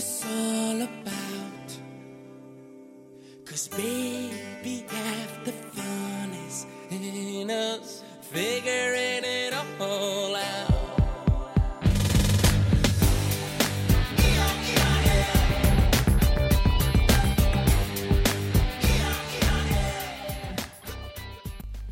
[0.00, 1.68] it's all about.
[3.44, 10.70] Cause baby, half the fun is in us figuring it all out.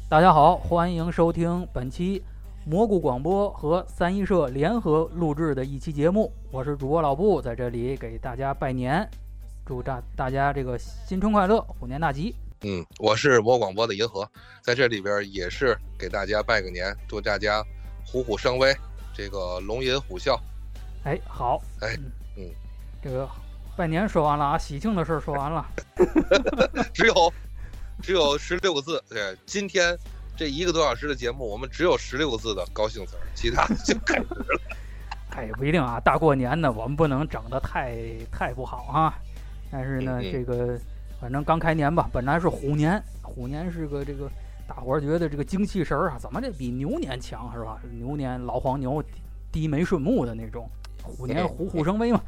[0.09, 2.23] 大家好，欢迎收听本期
[2.69, 9.09] 蘑菇广播和三一社联合录制的一期节目，我是主播老布，在这里给大家拜年，
[9.65, 12.35] 祝大大家这个新春快乐，虎年大吉。
[12.61, 17.65] 嗯，我是魔广播的银河，在这里边也是给大家拜个年，祝大家
[18.07, 18.77] 虎虎生威，
[19.15, 20.39] 这个龙吟虎啸。
[21.05, 22.51] 哎，好，哎嗯嗯，
[23.03, 23.27] 这个
[23.79, 25.67] 拜年说完了啊，喜庆的事儿说完了，
[26.93, 27.33] 只有
[28.03, 29.03] 只有十六个字。
[29.09, 29.97] 对，今天
[30.39, 34.61] 这一个多小时的节目，我们只有十六个字的高兴词儿，其他的就开始了。
[35.35, 37.97] 哎，也不一定啊，大过年的我们不能整的太
[38.31, 39.19] 太不好啊。
[39.69, 40.79] 但是呢，这个
[41.21, 44.31] 反正刚开年吧，本来是虎年，虎年是个这个
[44.69, 47.77] 大伙儿觉得这个精气神儿啊，怎么这比牛年强是吧？
[47.91, 49.03] 牛年老黄牛
[49.51, 50.71] 低眉顺目的那种，
[51.03, 52.21] 虎年嗯虎虎生威嘛。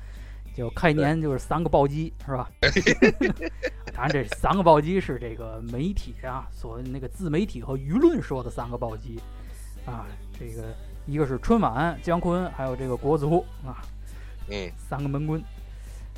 [0.60, 2.50] 就开年就是三个暴击是吧？
[3.94, 9.18] 当然，这三个暴击是这个媒体啊，所谓那个自媒体和舆论说的三个暴击
[9.86, 10.06] 啊。
[10.38, 10.74] 这个
[11.06, 13.80] 一个是春晚、姜昆，还有这个国足啊，
[14.50, 15.42] 嗯三个闷棍。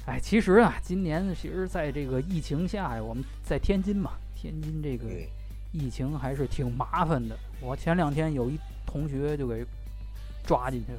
[0.07, 5.25] 哎，其实啊，今年其实在这个疫情下呀，我们在天津嘛，天津这个嗯
[5.70, 7.39] 疫情还是挺麻烦的。
[7.61, 9.65] 我前两天有一同学就给
[10.45, 10.98] 抓进去了。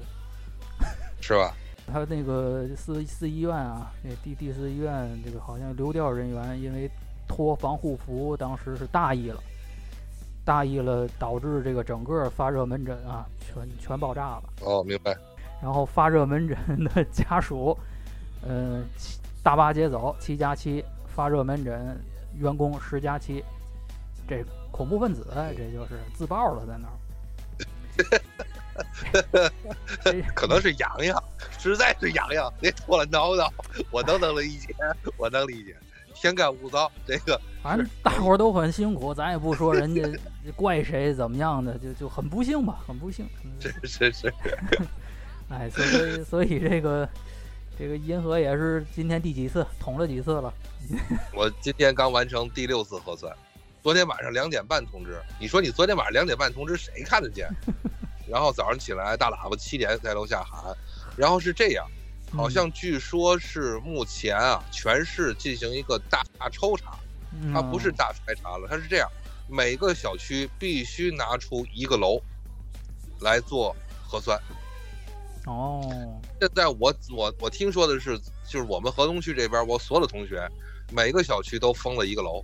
[1.19, 1.53] 是吧？
[1.85, 6.89] 他那个四四医院啊，那第第四医院这个好像流调人员因为
[7.27, 9.41] 脱防护服，当时是大意了，
[10.45, 14.43] 大意了，导致这个整个发热门诊啊全全爆炸了。
[14.61, 15.15] 哦，明白。
[15.61, 17.77] 然后发热门诊的家属，
[18.45, 21.97] 嗯、 七大巴接走七加七，发热门诊
[22.37, 23.43] 员工十加七，
[24.27, 26.93] 这恐怖分子这就是自爆了在那儿。
[30.03, 31.23] 这 可能是洋洋，
[31.59, 33.51] 实在是洋洋，别脱了挠挠，
[33.91, 34.75] 我都能理解，
[35.17, 35.75] 我能理解。
[36.15, 40.01] 天干物燥，这个反正大伙儿都很辛苦，咱也不说人家
[40.55, 43.27] 怪谁怎么样的，就就很不幸吧，很不幸。
[43.43, 44.33] 嗯是是是，
[45.49, 47.09] 哎，所以所以这个
[47.77, 50.53] 这个银河也是今天第几次捅了几次了？
[51.33, 53.35] 我今天刚完成第六次核酸，
[53.81, 55.19] 昨天晚上两点半通知。
[55.39, 57.49] 你说你昨天晚上两点半通知，谁看得见？
[58.27, 60.75] 然后早上起来大喇叭七点在楼下喊，
[61.15, 61.85] 然后是这样，
[62.35, 66.97] 好像据说是目前啊，全市进行一个大抽查，
[67.31, 67.53] 嗯。
[67.53, 69.09] 它不是大排查了，它是这样，
[69.47, 72.21] 每个小区必须拿出一个楼
[73.19, 73.75] 来做
[74.07, 74.39] 核酸。
[75.45, 75.81] 哦，
[76.39, 78.17] 现在我我我听说的是，
[78.47, 80.47] 就是我们河东区这边，我所有的同学，
[80.91, 82.41] 每个小区都封了一个楼。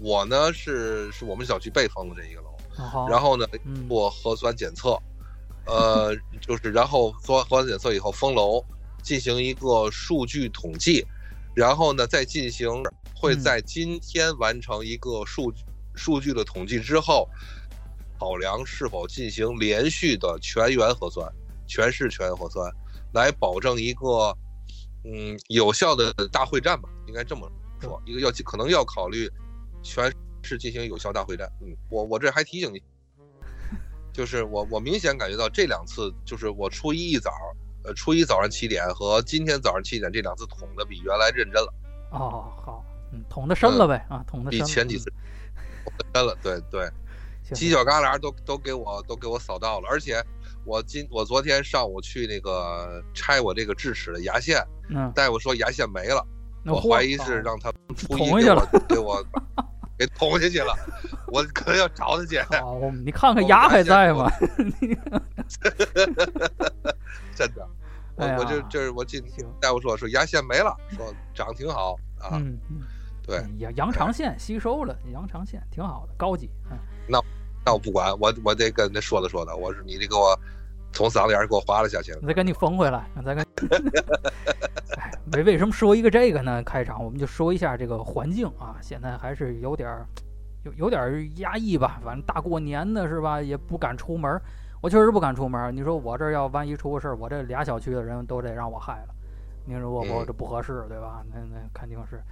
[0.00, 3.86] 我呢是是我们小区被封的这一个楼，好，然后呢嗯。
[3.86, 4.96] 做核酸检测，
[5.68, 8.64] 呃，就是然后做完核酸检测以后封楼，
[9.02, 11.06] 进行一个数据统计，
[11.54, 12.82] 然后呢再进行
[13.14, 13.40] 会嗯。
[13.40, 15.52] 在今天完成一个数
[15.94, 17.28] 数据的统计之后，
[18.18, 21.30] 考量是否进行连续的全员核酸，
[21.66, 22.72] 全市全员核酸，
[23.12, 24.34] 来保证一个
[25.04, 27.50] 嗯有效的大会战吧，应该这么
[27.80, 29.30] 说，一个要可能要考虑
[29.82, 30.10] 全
[30.42, 31.46] 市进行有效大会战。
[31.60, 32.82] 嗯，我我这还提醒你，
[34.18, 37.30] 就是我我明显感觉到这两次，就是我初一一早，
[37.84, 41.72] 呃初一早上七点和今天早上七点这两次捅的比原来认真了，
[42.10, 44.74] 哦好，嗯，捅的深了呗啊，捅的比深了。
[44.74, 45.04] 前几次
[46.12, 46.36] 深了。
[46.42, 46.90] 对对，
[47.54, 50.20] 犄角旮旯都都给我都给我扫到了，而且
[50.64, 56.26] 我今我昨天上午去那个拆我这个智齿的牙线，嗯，大夫说牙线没了，
[56.66, 59.24] 我怀疑是哦让他初一给了我给我
[59.98, 60.72] 给捅下去了，
[61.26, 62.40] 我可能要找他去，
[63.04, 64.30] 你看看牙还在吗？
[67.34, 67.66] 真的。
[68.14, 72.82] 我我就就是我进行，大夫说说牙线没了，说长挺好啊，嗯嗯，
[73.24, 76.50] 对，羊羊肠线吸收了，羊肠线挺好的，高级。
[76.70, 76.76] 嗯
[77.64, 80.38] 那我不管，我我得跟他说道说道，我说你得给我
[80.92, 82.12] 从嗓子眼儿给我划了下去。
[82.26, 83.42] 再给你缝回来，再给。
[84.96, 86.62] 哎，为为什么说一个这个呢？
[86.62, 90.06] 开场我们就说一下这个环境啊，现在还是有点儿
[90.64, 92.00] 有有点儿压抑吧。
[92.04, 94.42] 反正大过年的是吧，也不敢出门儿。
[94.80, 95.72] 我确实不敢出门儿。
[95.72, 99.14] 你说我这儿要万一出个事儿，我这俩小区的人都得让我害了。
[99.64, 101.22] 你说我我嗯这不合适，对吧？
[101.32, 102.22] 那那肯定是，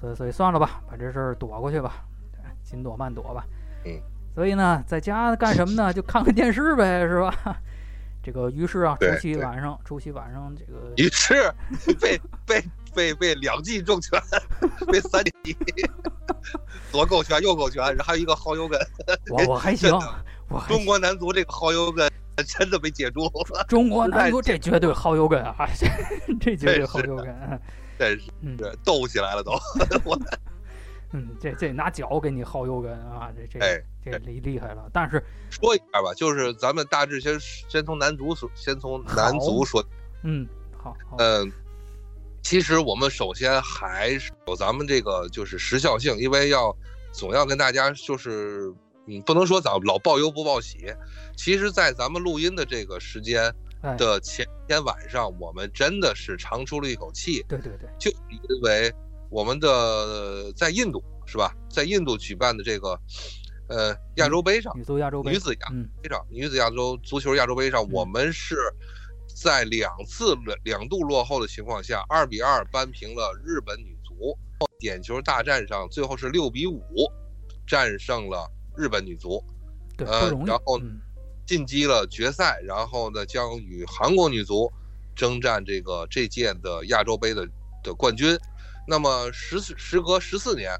[0.00, 2.04] 所以所以算了吧，把这事儿躲过去吧，
[2.62, 3.44] 紧躲慢躲吧。
[3.84, 4.00] 嗯。
[4.34, 5.92] 所以呢，在家干什么呢？
[5.92, 7.34] 就看看电视呗，是吧？
[8.26, 11.48] 这个于是啊，除夕晚上，除夕晚上这个于是
[12.00, 14.20] 被被被被两记重拳，
[14.90, 15.56] 被三记，
[16.90, 18.76] 左勾拳右勾拳，然后还有一个耗油根。
[19.30, 19.96] 我 我还行，
[20.66, 22.10] 中国男足这个耗油根
[22.44, 25.86] 真的被接住了，中国男足这绝对耗油根啊，这
[26.40, 27.28] 这绝对耗油根。
[27.28, 27.60] 嗯
[27.96, 29.52] 真是嗯斗起来了都。
[31.12, 34.90] 我嗯，这这拿脚给你薅油根啊，这这哎，这厉厉害了。
[34.92, 39.84] 但是说一下吧，就是咱们大致先先从男足说，先从男足说。
[40.24, 41.50] 嗯，好好，嗯，
[42.42, 46.76] 其实我们首先还是有咱们这个就是时效性，因为要
[47.12, 48.72] 总要跟大家就是，
[49.06, 50.92] 嗯，不能说咱老报忧不报喜。
[51.36, 58.92] 其实，在咱们录音的这个时间哎，的前天晚上，我们真的是长出了一口气，对对对，就因为
[59.30, 62.98] 我们的在印度是吧，在印度举办的这个
[63.68, 68.56] 呃亚洲杯上，女足亚洲杯，女子亚嗯，杯上，女子亚洲足球亚洲杯上，我们是
[69.26, 74.36] 在两次两两度落后的情况下，二比二扳平了日本女足。
[74.78, 76.82] 点球大战上，最后是六比五
[77.66, 79.42] 战胜了日本女足，
[79.98, 80.30] 呃。
[80.46, 80.98] 然后嗯，
[81.46, 84.72] 晋级了决赛，然后呢将与韩国女足
[85.14, 87.46] 征战这个这届的亚洲杯的
[87.82, 88.34] 的冠军。
[88.86, 90.70] 那么十四时隔十四年，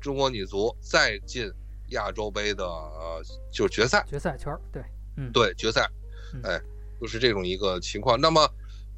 [0.00, 1.50] 中国女足再进
[1.88, 3.22] 亚洲杯的呃
[3.52, 4.04] 就是决赛。
[4.08, 4.82] 决赛圈儿，对，
[5.16, 5.90] 嗯，对决赛
[6.32, 6.60] 嗯，哎，
[7.00, 8.20] 就是这种一个情况。
[8.20, 8.40] 那么，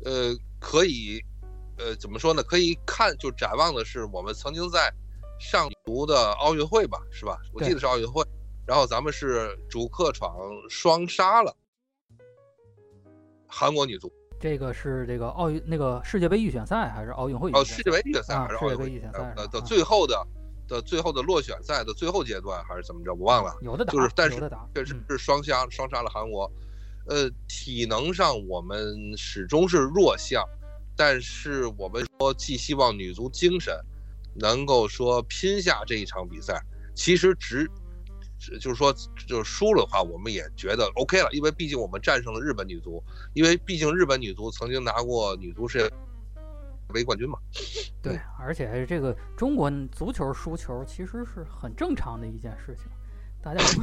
[0.04, 1.20] 呃，可以，
[1.78, 2.42] 呃，怎么说呢？
[2.42, 4.92] 可以看就展望的是，我们曾经在
[5.40, 7.40] 上足的奥运会吧，是吧？
[7.52, 8.22] 我记得是奥运会，
[8.66, 10.30] 然后咱们是主客场
[10.68, 11.56] 双杀了
[13.46, 14.12] 韩国女足。
[14.40, 20.26] 这个是这个奥运那个世界杯预选赛还是奥运会预哦，世界杯预选赛啊还是奥运会预选赛呃的最后的
[20.68, 23.12] 的最后的落选赛的最后阶段还是怎么着？
[23.14, 23.56] 我忘了。
[23.62, 24.38] 有的打，就是但是
[24.74, 26.50] 确实嗯是双杀双杀了韩国。
[27.06, 30.44] 呃，体能上我们始终是弱项，
[30.94, 33.74] 但是我们说寄希望女足精神
[34.34, 36.62] 能够说拼下这一场比赛。
[36.94, 37.70] 其实只只
[38.38, 38.92] 就是说
[39.26, 43.02] 就是输了的话，我们也觉得 OK 了，因为毕竟我们战胜了日本女足，
[43.34, 45.90] 因为毕竟日本女足曾经拿过女足世界
[46.92, 47.38] 杯冠军嘛。
[48.02, 52.84] 对，而且这个中国足球输球其实是很正常的一件事情，
[53.42, 53.82] 大家不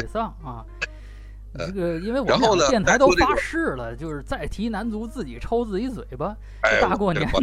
[0.00, 0.64] 沮丧啊。
[1.56, 6.36] 这个，因为我们电台都发誓了，就是再提男足自己抽自己嘴巴。
[6.62, 7.40] 哎，大过年我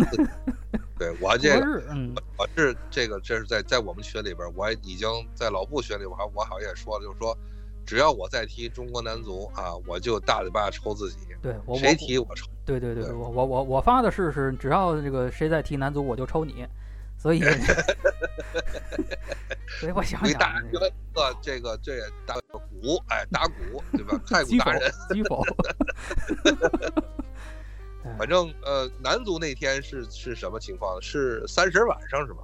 [1.01, 7.35] 对我这个，嗯，我是这个，这是在在我们群里边，我已经在老布群里，我还我好像也说了，就是说，
[7.87, 12.45] 只要我再提中国男足啊，我就大嘴巴抽自己，对我谁我提我抽。
[12.63, 16.67] 对对对，对我我我我发的誓是，只要这个谁再提男足，我就抽你。
[17.17, 17.41] 所以，
[19.79, 20.91] 所以我想想给大这个
[21.41, 24.21] 这个这个打鼓，哎，打鼓对吧？
[24.29, 25.43] 太鼓达人，击否。
[28.03, 31.01] 哎反正呃，男足那天是是什么情况？
[31.01, 32.39] 是三十晚上是吧？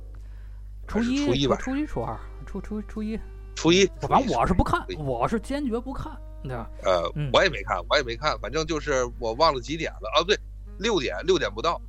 [0.87, 3.19] 初一、初一晚初一、初二、初初初一，
[3.55, 6.69] 初一，反正我是不看，我是坚决不看，对吧？
[6.83, 10.39] 呃嗯，我也没看，我也没看，反正就是我忘了几点了啊，不对，
[10.79, 11.81] 六点六点不到，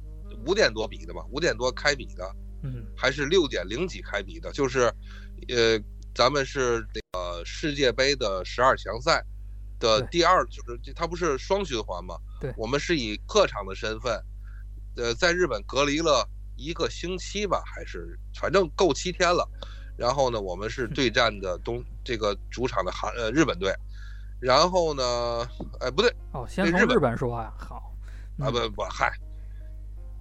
[0.47, 2.35] 五点多比的嘛，五点多开比的。
[2.65, 4.93] 嗯，还是六点零几开比的，就是，
[5.49, 5.81] 呃，
[6.13, 9.25] 咱们是那个世界杯的十二强赛
[9.79, 12.17] 的第二，就是它不是双循环吗？
[12.41, 14.21] 对我们是以客场的身份，
[14.97, 19.49] 呃，在日本隔离了一个星期吧，还是反正够七天了。
[19.97, 23.75] 然后呢，我们是对战的东这个主场的韩呃日本队，
[24.41, 25.49] 然后呢，
[25.81, 27.93] 哎不对哦，先这日本从日本说啊，好，
[28.39, 29.13] 啊嗯不不嗨，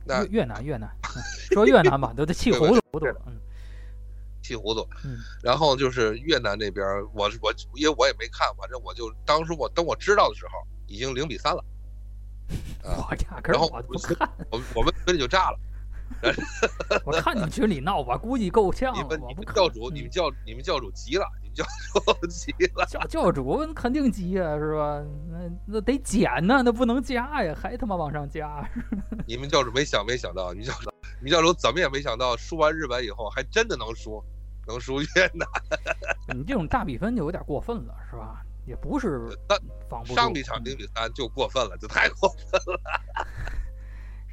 [0.03, 1.21] 那越越南越南，嗯
[1.51, 3.39] 说越南吧，都得 气糊涂糊涂了，嗯
[4.41, 4.81] 气糊涂。
[5.03, 6.83] 嗯，然后就是越南那边，
[7.13, 10.53] 我是我因为我也没看，反正我就当时我等我知道的时候，
[10.87, 11.63] 已经零比三了，
[12.83, 15.59] 啊， 我压根儿我不看，我我们群里就炸了。
[17.03, 19.03] 我看你们群里闹，吧估计够呛你。
[19.03, 21.65] 们你们教主，嗯你们教你们教主急了，你们教
[22.21, 22.85] 主 急了。
[22.85, 25.03] 教教主肯定急呀，是吧？
[25.29, 28.65] 那那得减呢，那不能加呀，还他妈往上加。
[29.27, 30.89] 你们教主没想没想到，你教主
[31.19, 34.23] 你们教主怎么也没想到，输完日本以后还真的能输，
[34.65, 35.45] 能输越南。
[36.33, 38.41] 你这种大比分就有点过分了，是吧？
[38.67, 39.27] 也不是。
[40.13, 42.81] 上一场嗯零比三就过分了，就太过分了，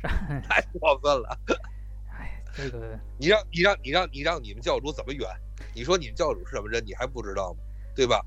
[0.49, 1.38] 太过分了。
[2.12, 5.29] 哎，这个你让你让你让你让你们教主怎么圆？
[5.73, 6.85] 你说你们教主是什么人？
[6.85, 7.61] 你还不知道吗？
[7.95, 8.21] 对吧？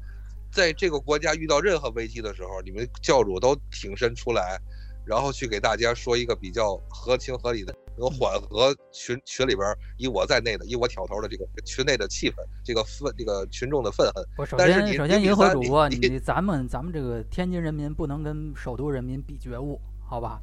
[0.50, 4.58] 在这个国家遇到任何危机的时候，你们教主都挺身出来，
[5.06, 14.24] 然后去给大家说一个比较合情合理的，能缓和群群里边以我在内的以我挑头的这个群内的气氛，这个愤这个群众的愤恨。
[14.38, 20.40] 我首先首先零比三银河主播，你你咱们咱们这个天津人民不能跟首都人民比觉悟，好吧？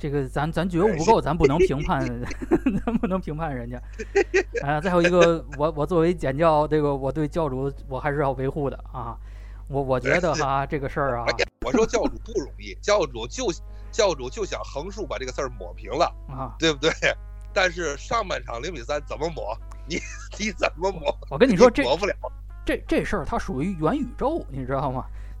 [0.00, 2.06] 这个咱咱觉悟不够，咱不能评判，
[2.86, 3.82] 咱不能评判人家。
[4.62, 9.16] 啊，再有一个，我我作为简教，这个我对教主我还是要维护的啊。
[9.66, 11.26] 我我觉得哈，这个事儿啊，
[11.66, 13.50] 我说教主不容易，教主就
[13.90, 16.90] 教主就想横竖把这个事儿抹平了啊，对不对？
[17.52, 19.56] 但是上半场零比三怎么抹？
[19.86, 19.98] 你
[20.38, 21.16] 你怎么抹？
[21.30, 22.14] 我跟你说，这抹不了。
[22.64, 25.06] 这这事儿它属于元宇宙，你知道吗？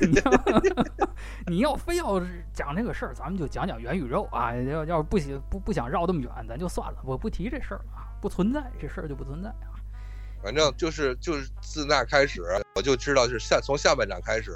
[0.00, 1.08] 你要
[1.46, 2.20] 你要非要
[2.52, 4.54] 讲这个事儿，咱们就讲讲元宇宙啊。
[4.54, 9.79] 要要是不想不不想绕这么远，咱就算了，我不提这事儿了啊，不存在这事儿就不存在啊。
[10.42, 12.42] 反正就是就是自那开始，
[12.74, 14.52] 我就知道是下从下半场开始，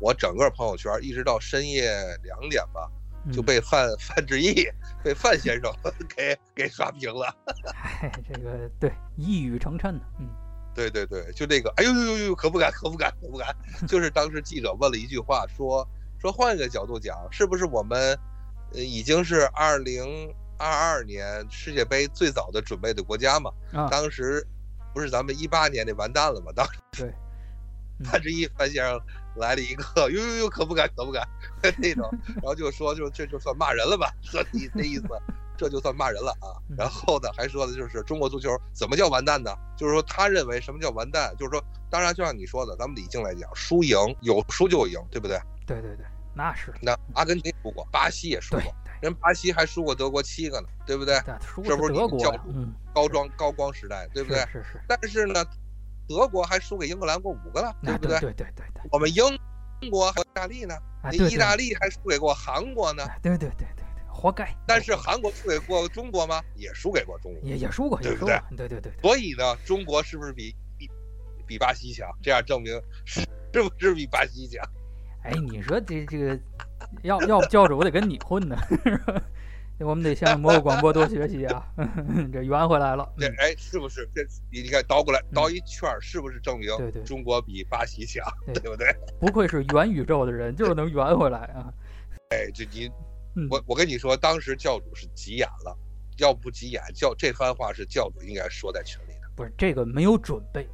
[0.00, 1.90] 我整个朋友圈一直到深夜
[2.22, 2.90] 两点吧，
[3.32, 4.66] 就被范范志毅
[5.04, 5.72] 被范先生
[6.16, 7.34] 给给刷屏了。
[8.02, 10.28] 哎，这个对一语成谶呢，嗯。
[10.74, 13.48] 对对对，就那个，哎呦呦呦呦，可不敢，可不敢，可不敢。
[13.88, 15.88] 就是当时记者问了一句话，说
[16.20, 17.98] 说换一个角度讲，是不是我们，
[18.74, 20.04] 呃，已经是二零
[20.58, 23.50] 二二年世界杯最早的准备的国家嘛？
[23.72, 24.46] 啊，当时
[24.96, 26.50] 不是咱们一八年那完蛋了吗？
[26.56, 27.14] 当时对，
[28.02, 28.98] 范志毅范先生
[29.36, 31.28] 来了一个，呦呦呦，可不敢，可不敢
[31.76, 34.10] 那种，然后就说，就这就算骂人了吧？
[34.22, 35.04] 说你那意思。
[35.58, 36.52] 这就算骂人了啊！
[36.76, 39.50] 然后呢，还说的就是中国足球怎么叫完蛋呢？
[39.74, 41.34] 就是说他认为什么叫完蛋？
[41.38, 45.40] 就是说，当然就像你说的，咱们理性来讲，输赢有输就有赢，对不对？
[45.66, 46.74] 对对对，那是。
[46.82, 51.20] 那阿根廷输过，巴西也输过，人巴西还输过德国七个呢，对不对？
[51.64, 52.18] 这不是德国
[52.94, 54.40] 高装高光时代，对不对？
[54.52, 54.80] 是是。
[54.88, 55.44] 但是呢，
[56.08, 58.18] 德国还输给英格兰过五个了，对不对？
[58.20, 58.82] 对对对对。
[58.90, 59.22] 我们英
[59.90, 60.74] 国和意大利呢？
[61.12, 63.04] 意大利还输给过韩国呢？
[63.22, 63.84] 对对对对。
[64.08, 64.48] 活该！
[64.66, 66.42] 但是韩国输给过中国吗？
[66.54, 68.40] 也输给过中国，也也输过，对不对？
[68.56, 68.90] 对对对。
[69.02, 70.90] 所以呢，中国是不是比比
[71.46, 72.08] 比巴西强？
[72.22, 72.72] 这样证明
[73.04, 73.20] 是
[73.52, 74.66] 是不是比巴西强？
[75.22, 76.38] 哎，你说这这个
[77.02, 78.56] 要要不教主我得跟你混呢？
[79.80, 81.66] 我们得向蘑菇广播多学习啊！
[82.32, 83.06] 这圆回来了。
[83.18, 84.08] 这哎，是不是？
[84.14, 88.26] 这你你看倒过来倒一圈，是不是证明对对中国比巴西强？
[88.46, 88.86] 对不对？
[89.20, 91.72] 不愧是元宇宙的人，就是能圆回来啊！
[92.30, 92.90] 哎，这你。
[93.50, 95.76] 我我跟你说，当时教主是急眼了，
[96.16, 99.28] 要不急眼，教这番话是教主应该说在群里的。
[99.36, 100.66] 不是这个没有准备，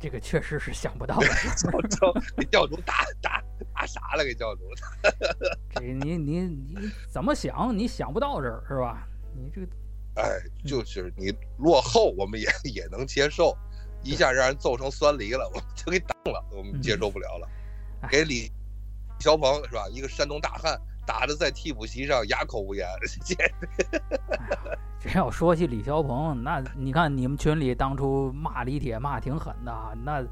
[0.00, 1.16] 这个确实是想不到。
[1.56, 3.40] 教教给教主打打
[3.78, 4.62] 打傻了，给教主。
[5.70, 6.76] 这你你你
[7.08, 7.76] 怎么想？
[7.76, 9.06] 你想不到这儿是吧？
[9.36, 9.68] 你这个，
[10.16, 10.28] 哎，
[10.66, 13.56] 就是你落后，我们也也能接受，
[14.02, 17.48] 一下让人揍成酸梨了，我们就给挡了，我们接受不了了。
[18.10, 18.50] 给李
[19.20, 19.86] 小鹏是吧？
[19.92, 20.76] 一个山东大汉。
[21.06, 22.86] 打的在替补席上哑口无言。
[25.00, 29.72] 这要说起李霄鹏，那你看你们群里当初骂李铁骂挺狠的，
[30.04, 30.22] 那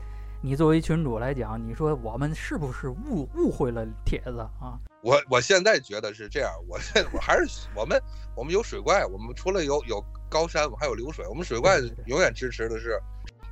[0.43, 4.79] 你作为群主来讲，你说我们是不是误误会了帖子啊？
[5.03, 8.01] 我我现在觉得是这样，我现我还是我们
[8.37, 13.01] 我们有水怪，我们除了有有高山，我们还有流水，我们水怪永远支持的是，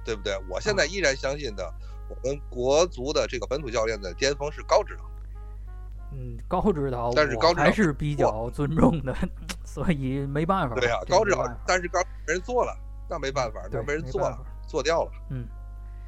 [0.05, 0.38] 对不对？
[0.49, 1.73] 我现在依然相信的，
[2.09, 5.03] 我们国足的这个本土教练的巅峰是高指导。
[6.12, 9.17] 嗯，高指导，但是高还是比较尊重的，
[9.64, 10.76] 所以没办法。
[10.76, 12.76] 对呀，高指导，但是高没人做了，
[13.09, 14.38] 那没办法，那没人做了，
[14.69, 15.47] 做掉了，嗯，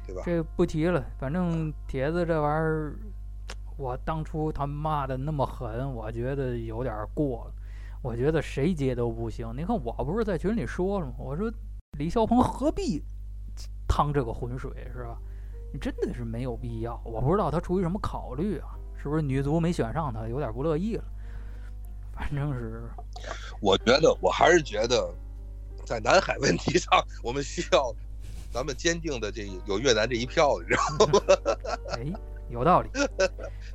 [0.07, 0.23] 对吧？
[0.25, 2.95] 这不提了，反正铁子这玩意儿，
[3.77, 7.53] 我当初他骂的那么狠，我觉得有点过了。
[8.01, 9.53] 我觉得谁接都不行。
[9.55, 11.13] 你看，我不是在群里说了吗？
[11.19, 11.51] 我说
[11.99, 13.03] 李霄鹏何必
[13.87, 15.17] 趟这个浑水，是吧？
[15.73, 16.99] 你真的是没有必要。
[17.03, 18.69] 我不知道他出于什么考虑啊。
[18.99, 21.03] 是不是女足没选上他，有点不乐意了？
[22.11, 22.89] 反正是，
[23.61, 25.13] 我觉得我还是觉得，
[25.85, 26.89] 在南海问题上，
[27.21, 27.93] 我们需要
[28.51, 31.21] 咱们坚定的这有越南这一票，你知道吗？
[31.91, 32.05] 哎，
[32.49, 32.89] 有道理，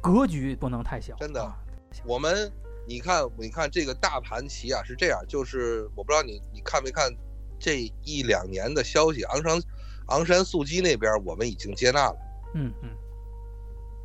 [0.00, 1.14] 格局不能太小。
[1.16, 1.52] 真的，
[2.04, 2.50] 我们
[2.86, 7.14] 你看，你看这个大盘棋啊，是这样，就是我不知道你你看没看
[7.58, 9.62] 这一两年的消息，昂山
[10.08, 12.16] 昂山素姬那边我们已经接纳了。
[12.54, 12.88] 嗯嗯。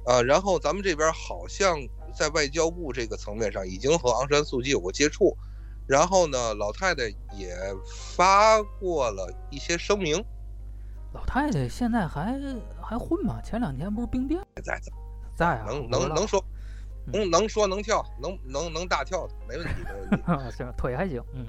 [0.05, 1.77] 啊，然后咱们这边好像
[2.15, 5.35] 在外交部这个层面上已经和昂山素季有过接触，
[5.87, 7.55] 然后呢，老太太也
[8.15, 10.23] 发过了一些声明。
[11.13, 12.39] 老太太现在还
[12.81, 13.41] 还混吗？
[13.41, 14.39] 前两天不是兵变？
[14.55, 14.91] 在在
[15.35, 16.43] 在啊，能能能说，
[17.05, 20.51] 能能说能跳，能能能大跳，没问题没问题。
[20.55, 21.23] 行，腿还行。
[21.33, 21.45] 嗯，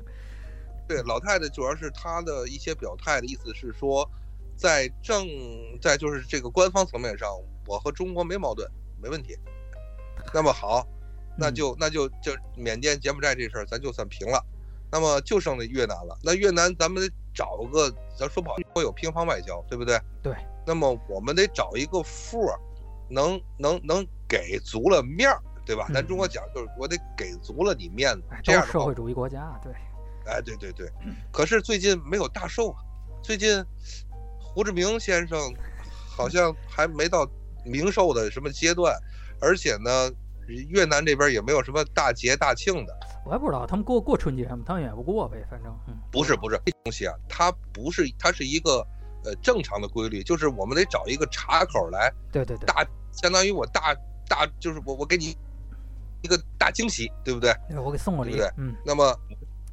[0.86, 4.08] 对，老太太主要是她的一些表态的意思是说，
[4.56, 5.26] 在政
[5.80, 7.28] 在就是这个官方层面上。
[7.66, 8.66] 我和中国没矛盾，
[8.98, 9.36] 没问题。
[10.32, 10.86] 那么好，
[11.36, 14.42] 那就那就就缅甸、柬埔寨这事儿，咱就算平了。
[14.90, 16.18] 那么就剩那越南了。
[16.22, 19.96] 那越南咱们得找个，咱说不好，会有乒乓外交，对不对？
[20.20, 20.34] 对。
[20.66, 22.58] 那么我们得找一个富儿，
[23.08, 25.86] 能能能给足了面儿，对吧？
[25.88, 29.72] 嗯咱中国讲就是我得给足了你面子哎，，这样的社会，主义国家，对，
[30.26, 30.90] 哎，对对对。
[31.30, 32.82] 可是最近没有大寿啊，
[33.22, 33.64] 最近
[34.42, 35.38] 胡志明先生
[36.16, 37.24] 好像还没到
[37.64, 38.92] 明寿的什么阶段，
[39.40, 40.10] 而且呢，
[40.54, 42.98] 越南这边也没有什么大节大庆的。
[43.24, 44.60] 我也不知道他们过过春节吗？
[44.66, 48.86] 他们也不过呗，反正嗯，不是不是，这东西啊，它不是，它是一个
[49.24, 53.94] 呃正常的规律，就是我们得找一个岔口来对对对，大，相当于我大
[54.28, 55.36] 大就是我我给你
[56.22, 57.54] 一个大惊喜，对不对？
[57.68, 59.14] 对我给送过礼对不对，嗯，那么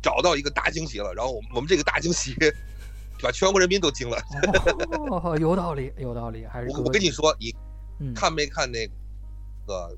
[0.02, 2.36] 找到一个大惊喜了，然后我们我们这个大惊喜
[3.22, 4.18] 把全国人民都惊了。
[5.10, 7.56] 哦，有道理，有道理，还是我我跟你说，你
[8.00, 8.94] 嗯，看没看那个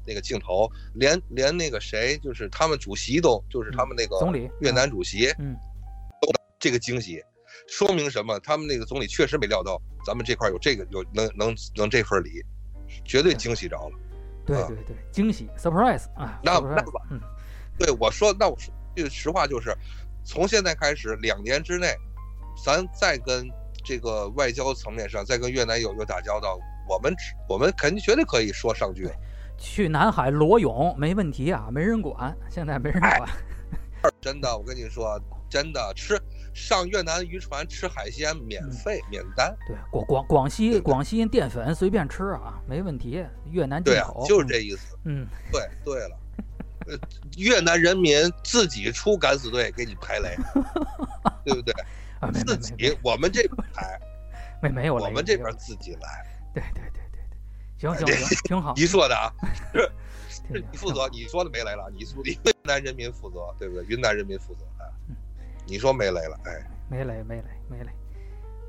[0.06, 0.70] 那个镜头？
[0.94, 5.56] 连连那个谁，就是他们主席都，就是他们那个总理越南主席，嗯，
[6.22, 7.22] 都这个惊喜，
[7.68, 8.40] 说明什么？
[8.42, 12.42] 他们那个总理确实没料到咱们这块有这个有能能能这份礼，
[13.04, 13.96] 绝对惊喜着了。
[13.96, 14.06] 啊
[14.48, 17.20] 对对对，惊喜 surprise 啊，那那吧嗯，
[17.78, 19.76] 对我说，那我说句实话，就是
[20.24, 21.94] 从现在开始两年之内，
[22.64, 23.46] 咱再跟
[23.84, 26.58] 这个外交层面上再跟越南有有打交道，
[26.88, 29.10] 我们只我们肯定绝对可以说上句。
[29.58, 33.18] 去南海裸泳没问题啊，没人管，现在没人哎。
[33.18, 33.30] 管，
[34.22, 36.20] 真的，我跟你说，真的吃
[36.54, 39.56] 上越南渔船吃海鲜免费、免单。
[39.68, 44.98] 对，广广广西广西淀粉随便吃啊，没问题，越南进口，，就是这意思。
[45.06, 46.20] 嗯，对对了，
[46.88, 46.98] 呃，
[47.38, 50.36] 越南人民自己出敢死队给你排雷，
[51.44, 51.74] 对不对？
[52.22, 54.00] 嗯啊，自己，我们这边排，
[54.62, 56.26] 没没有雷我们这边自己来。
[56.54, 57.02] 对对对，
[57.78, 59.32] 行行行，挺好，你说的啊，
[59.70, 59.80] 是
[60.30, 63.86] 是你负责，你说的没雷了，你说你云南人民负责，对不对？
[63.86, 65.16] 云南人民负责，啊嗯，
[65.66, 67.90] 你说没雷了，哎，没雷没雷没雷。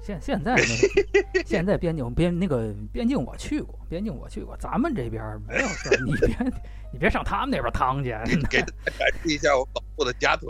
[0.00, 6.52] 现现在那 现在边境边那个边境我去过，边境我去过，咱们这边没有事儿，你别
[6.92, 8.10] 你别上他们那边趟去。
[8.48, 10.48] 给展示一下我老布的假腿，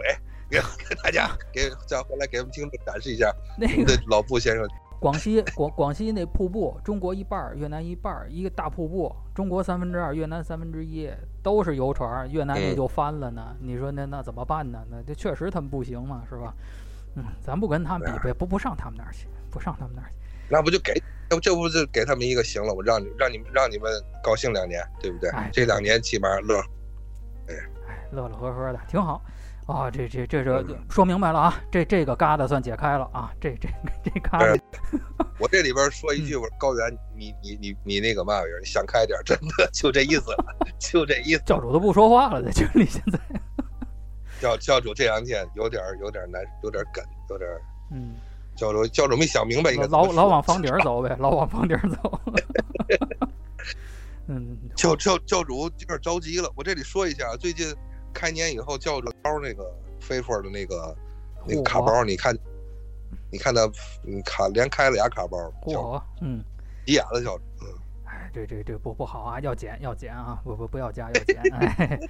[0.51, 4.69] 给给大家 给再回来给我们听众展示一下那个老布先生。
[5.01, 11.09] 广西广广西那瀑布，中国一半儿，越南一半儿，一个大瀑布，中国三分之二，越南三分之一，
[11.43, 13.55] 都是游船儿，越南那嗯就翻了呢。
[13.61, 14.85] 你说那那怎么办呢？
[14.91, 16.53] 那这确实他们不行嘛，是吧？
[17.15, 20.17] 嗯，咱不跟他们比，呗不不上他们那儿去，不上他们那儿去。
[20.49, 20.93] 那不就给，
[21.29, 22.75] 这不这不就给他们一个行了？
[22.75, 25.49] 我让你让你们让你们高兴两年，对不对哎？
[25.53, 26.59] 这两年起码乐。
[27.47, 27.55] 哎，
[28.11, 29.23] 乐乐呵呵的，挺好。
[29.69, 33.69] 啊、这这这是嗯说明白了啊，这这个疙瘩算解开了啊，这这
[34.03, 34.59] 这疙瘩，
[35.39, 40.35] 我这里边说一嗯句，我说高原，你你你你那个嘛玩意儿，你想开点，真的就这意思，
[40.79, 41.43] 就这意思。
[41.45, 43.21] 教主都不说话了，在群里现在，
[44.41, 47.51] 教教主这两天有点有点难，有点梗，有点
[47.93, 48.15] 嗯，
[48.57, 52.21] 教主教主没想明白应该老老往房顶儿走呗，老往房顶儿走。
[54.29, 56.51] 嗯， 教教教主有点着急了。
[56.57, 57.75] 我这里说一下，最近
[58.19, 60.97] 开年以后，叫着包那个飞佛的那个
[61.47, 62.37] 那个卡嚯包，你看，
[63.31, 63.71] 你看他，
[64.03, 65.37] 你卡连开了俩卡包，
[66.21, 66.43] 嗯。
[66.85, 67.45] 急眼了，教主。
[67.61, 67.67] 嗯，
[68.07, 71.41] 哎，这这这不不好啊，要减要减啊，不不不要加要减。
[71.55, 72.01] 哎，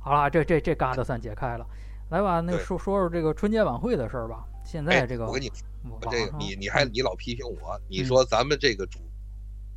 [0.00, 1.66] 好了，这这这疙瘩算解开了。
[2.10, 4.44] 来吧，那对说说说这个春节晚会的事儿吧。
[4.64, 5.50] 现在哎这个我跟你
[5.88, 8.98] 网说，这个你你还嗯你老批评我，你嗯说咱们这个主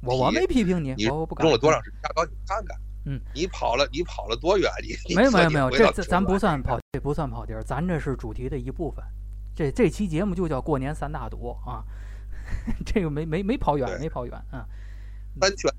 [0.04, 2.00] 我我没批评你，你我我不敢用了多长时间？
[2.02, 2.78] 大高你看看，
[3.10, 4.70] 嗯，你跑了你跑了多远？
[4.84, 9.04] 你 你没有没有没有，这这咱不算跑，这不算跑题儿，咱这是主题的一部分。
[9.56, 11.82] 这这期节目就叫过年三大赌啊，
[12.86, 14.68] 这个没没没跑远，没跑远啊。
[15.40, 15.72] 三拳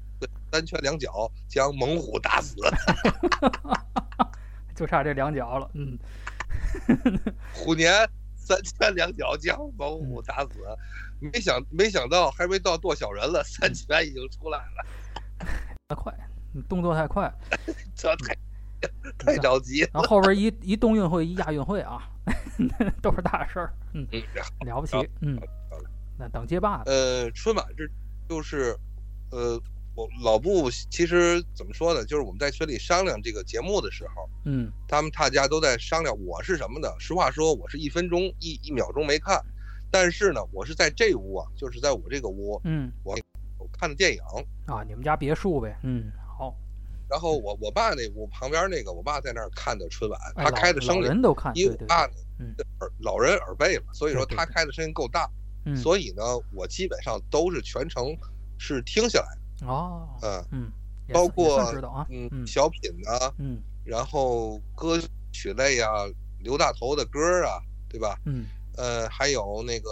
[0.51, 2.57] 三拳两脚将猛虎打死，
[4.75, 5.99] 就差这两脚了，嗯，
[7.53, 7.93] 虎年
[8.37, 10.51] 三拳两脚将猛虎打死。
[11.21, 15.47] 没想没想到还没到剁小人了，三拳已经出来了，
[15.89, 16.15] 那快，
[16.53, 17.33] 你动作太快。
[17.95, 18.37] 这太
[19.19, 19.91] 太着急了。
[19.95, 22.09] 然后后边一一冬运会一亚运会啊，
[23.03, 25.39] 都是大事儿，嗯，嗯，了不起，嗯
[26.19, 27.85] 那等街霸的，呃，春晚这
[28.29, 28.77] 就是，
[29.31, 29.61] 呃，
[29.95, 32.05] 我老布其实怎么说呢？
[32.05, 36.89] 就是我们在群里商量这个节目的时候，嗯他们大家都在商量我是什么呢？
[36.99, 39.41] 实话说，我是一分钟一一秒钟没看，
[39.93, 43.17] 但是呢，我是在这屋啊，就是在我这个屋，嗯我
[43.73, 44.21] 看的电影。
[44.67, 46.28] 啊，你们家别墅呗，嗯，好，
[47.09, 52.03] 然后我我爸那我旁边那个，我爸在那儿看的春晚，哎他开的声音，人都看，因为我爸
[52.81, 55.29] 耳老人耳背嘛，所以说他开的声音够大，
[55.65, 58.17] 嗯，所以呢，我基本上都是全程
[58.59, 60.73] 是听下来的，哦，嗯嗯，
[61.13, 61.59] 包括
[62.11, 65.01] 嗯，嗯小品啊，嗯然后歌
[65.33, 65.91] 曲类啊，
[66.41, 68.19] 刘大头的歌啊，对吧？
[68.25, 68.47] 嗯。
[68.77, 69.91] 呃，还有那个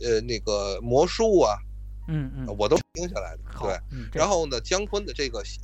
[0.00, 1.58] 呃那个魔术啊，
[2.06, 3.42] 嗯嗯，我都听下来的。
[3.60, 5.58] 对，，嗯，然后呢，姜昆的这个小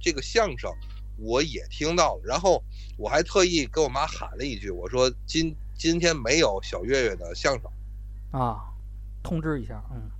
[0.00, 0.72] 这个相声，
[1.18, 2.62] 我也听到了，然后
[2.96, 7.70] 我还特意跟我妈喊了一句，我说今今天没有小岳岳的相声。
[8.32, 8.72] 啊，
[9.22, 10.10] 通知一下，嗯，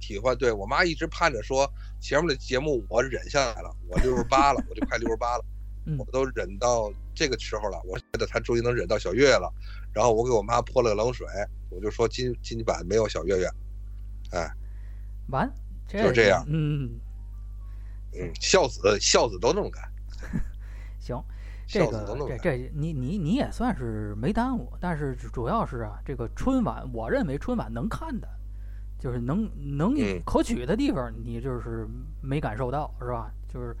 [0.00, 1.70] 体会，对我妈一直盼着说
[2.00, 5.44] 前面的节目我忍下来了，我六十八了，我就快六十八了，
[5.86, 5.98] 嗯。
[5.98, 9.52] 我都忍到这个时候了，我觉得她终于能忍到小岳岳了。
[9.92, 11.26] 然后我给我妈泼了个冷水，
[11.68, 13.46] 我就说今今晚没有小岳岳，
[14.30, 14.50] 哎，
[15.28, 15.52] 完，
[15.86, 16.98] 就是这样嗯，
[18.14, 19.82] 嗯，孝子孝子都那么干，
[21.00, 21.22] 行，
[21.66, 28.28] 这个这这你你你也算是没耽误，但是主主要是啊，这个春晚，我认为春晚能看的，
[28.98, 31.88] 就是能能嗯可取的地方，你就是
[32.20, 33.32] 没感受到，是吧？
[33.48, 33.74] 就是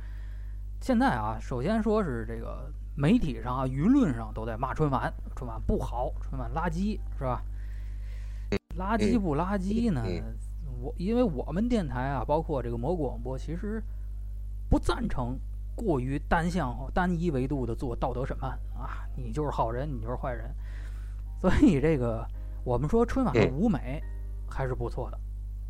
[0.80, 7.42] 现在啊，首先说是这个媒体上啊，舆论上都在骂春晚，春晚不好，春晚垃圾，是吧？
[8.78, 10.02] 垃圾不垃圾呢？
[10.06, 10.34] 嗯
[10.80, 13.80] 我因为我们电台啊，包括这个蘑菇广播，其实
[14.72, 15.38] 不赞成
[15.76, 20.50] 过于单向、单一维度的做道德审判啊，你就是好人，你就是坏人。
[21.38, 22.26] 所以这个
[22.64, 24.02] 我们说春晚的嗯舞美
[24.48, 25.20] 还是不错的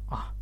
[0.08, 0.32] 啊，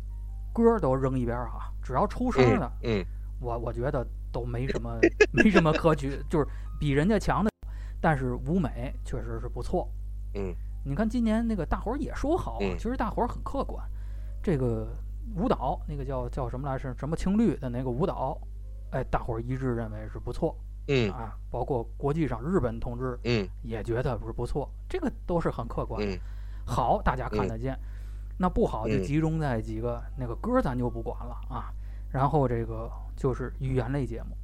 [0.53, 3.03] 歌儿都扔一边儿啊，只要出声的，嗯
[3.39, 4.99] 我我觉得都没什么
[5.31, 6.47] 没什么可取，就是
[6.79, 7.49] 比人家强的，
[7.99, 9.89] 但是舞美确实是不错。
[10.35, 10.53] 嗯
[10.85, 13.83] 你看今年那个大伙儿也说好其实大伙儿很客观。
[14.43, 14.87] 这个
[15.35, 16.93] 舞蹈那个叫叫什么来着？
[16.95, 18.39] 什么青绿的那个舞蹈，
[18.91, 20.55] 哎，大伙儿一致认为是不错
[20.87, 21.35] 嗯啊。
[21.49, 26.01] 包括国际上日本同志嗯也觉得是不错，这个都是很客观
[26.65, 27.73] 好，大家看得见；
[28.37, 31.73] 那不好就嗯集中在几个那个歌，咱就不管了啊。
[32.11, 34.35] 然后这个就是语言类节目，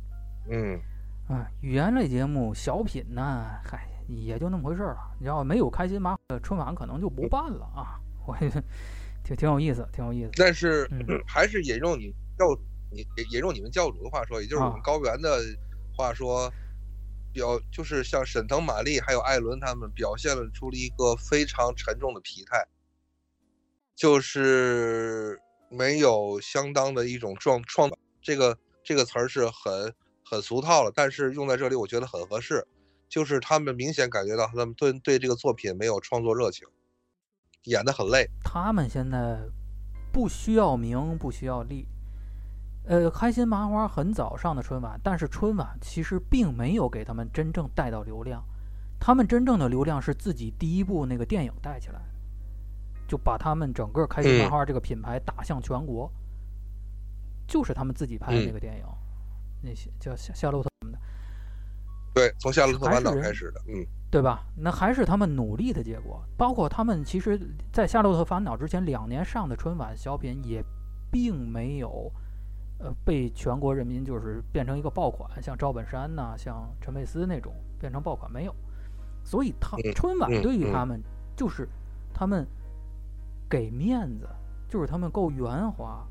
[0.49, 0.79] 嗯
[1.27, 5.11] 啊，语言类节目小品呢，嗨，也就那么回事儿了。
[5.19, 7.99] 你要没有开心麻花，春晚可能就不办了啊。
[8.25, 8.35] 我
[9.23, 10.31] 挺挺有意思，挺有意思。
[10.37, 12.45] 但是嗯还是引用你教
[12.91, 15.41] 你也用你们教主的话说，也就是我们啊高原的
[15.95, 16.51] 话说，
[17.33, 22.65] 表就是像沈腾、马丽还有艾伦他们表现了出了一个非常沉重的疲态，
[23.95, 32.65] 就是没有相当的一种创创这个这个词儿是很很俗套了，但是用在这里我觉得很合适，
[33.09, 36.67] 就是他们明显感觉到他们对对这个作品没有创作热情，
[37.63, 38.29] 演得很累。
[38.43, 39.39] 他们现在
[40.11, 41.85] 不需要名，不需要利。
[42.87, 48.41] 呃，开心麻花很早上的春晚，但是春晚其实并没有给他们真正带到流量，
[48.97, 52.05] 他们真正的流量是自己第一部那个电影带起来的，
[53.07, 56.09] 就把他们整个开心麻花这个品牌打向全国，
[57.45, 58.85] 就是他们自己拍的那个电影，
[59.61, 60.99] 那些叫夏夏洛特什么的，
[62.13, 64.45] 对，从《夏洛特烦恼开始的，嗯对吧？
[64.55, 66.23] 那还是他们努力的结果。
[66.37, 67.37] 包括他们其实，
[67.73, 70.63] 在《夏洛特烦恼》之前两年上的春晚小品，也
[71.11, 72.09] 并没有，
[72.79, 78.55] 呃，被全国人民就是变成一个爆款，像赵本山呐、像陈佩斯那种变成爆款没有。
[79.23, 81.01] 所以他嗯春晚对于他们
[81.35, 81.67] 就是
[82.13, 82.47] 他们
[83.49, 84.27] 给面子，
[84.69, 86.07] 就是他们够圆滑，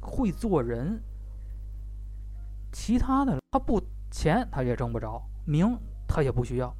[0.00, 1.00] 会做人。
[2.72, 6.74] 其他的他不钱他也挣不着，名他也不需要。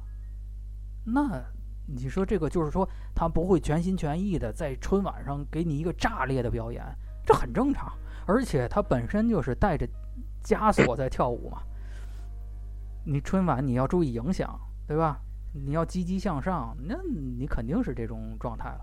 [1.05, 1.41] 那
[1.85, 6.83] 你说这个就是说他不会全心全意的在春晚上给你一个炸裂的表演，
[7.25, 7.91] 这很正常。
[8.25, 9.87] 而且他本身就是带着
[10.43, 11.61] 枷锁在跳舞嘛。
[13.05, 15.19] 你春晚你要注意影响，对吧？
[15.53, 18.79] 你要积极向上，那你肯定是这种状态了，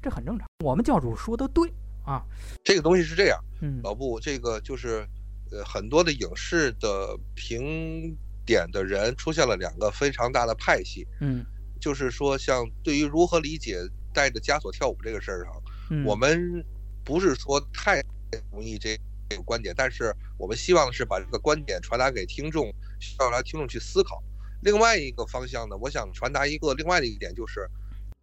[0.00, 0.46] 这很正常。
[0.64, 1.72] 我们教主说的对
[2.04, 2.22] 啊，
[2.62, 5.04] 这个东西是这样，嗯老布，这个就是，
[5.50, 11.44] 呃，很多的影视的评点的人出现了两个非常大的派系，嗯
[11.80, 13.78] 就是说，像对于如何理解
[14.12, 15.52] 带着枷锁跳舞这个事儿上，
[15.90, 16.64] 嗯，我们
[17.04, 18.02] 不是说太
[18.50, 24.22] 同意这这个观点，但是我们希望的是把这个观点传达给听众，需要让听众去思考。
[24.60, 27.68] 另外一个方向呢，我想传达一个另外的一点，就是，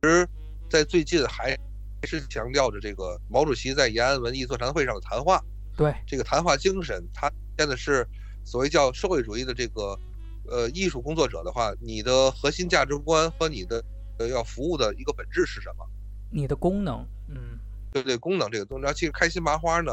[0.02, 0.28] 其实，
[0.70, 1.58] 在最近还
[2.04, 5.44] 是强调着这个毛主席在延安文艺座谈会上的谈话，
[5.76, 8.08] 对，这个谈话精神，他现在是
[8.46, 10.00] 所谓叫社会主义的这个
[10.48, 13.84] 呃艺术工作者的话，你的核心价值观和你的
[14.18, 15.86] 呃要服务的一个本质是什么？
[16.32, 17.60] 你的功能，嗯
[17.91, 18.84] 对对，功能这个东西。
[18.84, 19.91] 然后其实开心麻花呢，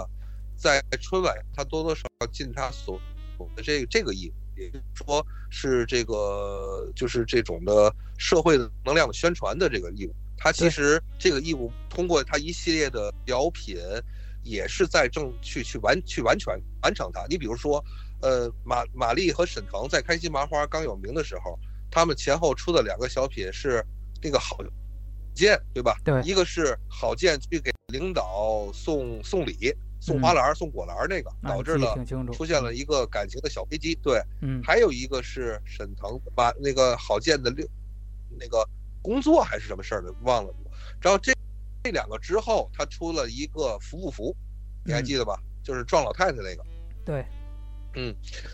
[0.56, 3.00] 在春晚它多多少少尽它所
[3.36, 10.14] 所的这个这个义务，也就是说是这个就是这种的社会的能量的宣传的这个义务。
[10.38, 13.78] 它其实这个义务通过它一系列的小品，
[14.42, 17.24] 也是在正去去完去完全完成它。
[17.28, 17.82] 你比如说，
[18.20, 21.58] 呃，马马丽和沈腾在开心麻花刚有名的时候，
[21.90, 23.82] 他们前后出的两个小品是
[24.22, 24.58] 那个好
[25.34, 25.96] 剑，对吧？
[26.04, 31.96] 对一个是郝建去给领导送送礼，送花篮、送果篮那个，导致了
[32.32, 33.94] 出现了一个感情的小危机。
[34.02, 37.64] 对，嗯还有一个是沈腾把那个郝建的六
[38.36, 38.68] 那个
[39.00, 40.52] 工作还是什么事儿的忘了。
[41.00, 41.32] 然后这
[41.84, 44.36] 这两个之后，他出了一个服不服，
[44.84, 45.40] 你还嗯记得吧？
[45.62, 46.64] 就是撞老太太那个，
[47.04, 47.24] 对，
[47.94, 48.12] 嗯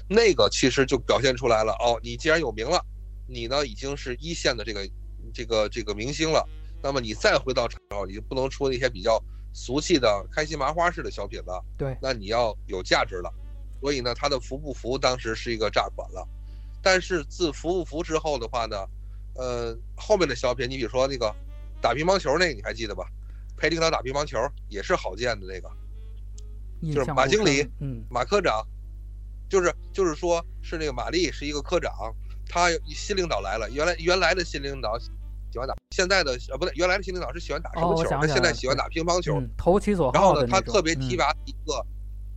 [0.08, 1.72] 那个其实就表现出来了。
[1.80, 2.84] 哦，你既然有名了，
[3.26, 4.86] 你呢已经是一线的这个
[5.32, 6.46] 这个这个明星了，
[6.82, 11.64] 那么你再回到场，你就不能出那些比较俗气的开心麻花式的小品了。
[11.78, 13.32] 对那你要有价值了。
[13.80, 16.26] 所以呢，他的服不服当时是一个炸款了。
[16.82, 18.76] 但是自服不服之后的话呢，
[19.34, 21.34] 呃，后面的小品，你比如说那个
[21.80, 23.06] 打乒乓球那个，你还记得吧？
[23.56, 25.70] 陪领导打乒乓球也是郝建的那个
[26.92, 28.66] 就是马经理，嗯马科长，
[29.48, 31.92] 就是就是说是那个马丽是一个科长，
[32.48, 34.98] 他新领导来了，原来原来的新领导
[35.52, 38.08] 喜欢打，现在的呃不对，原来的新领导是喜欢打什么球？
[38.08, 39.38] 他现在喜欢打乒乓球。
[39.38, 41.86] 嗯，投其所好然后呢，他特别提嗯拔一个，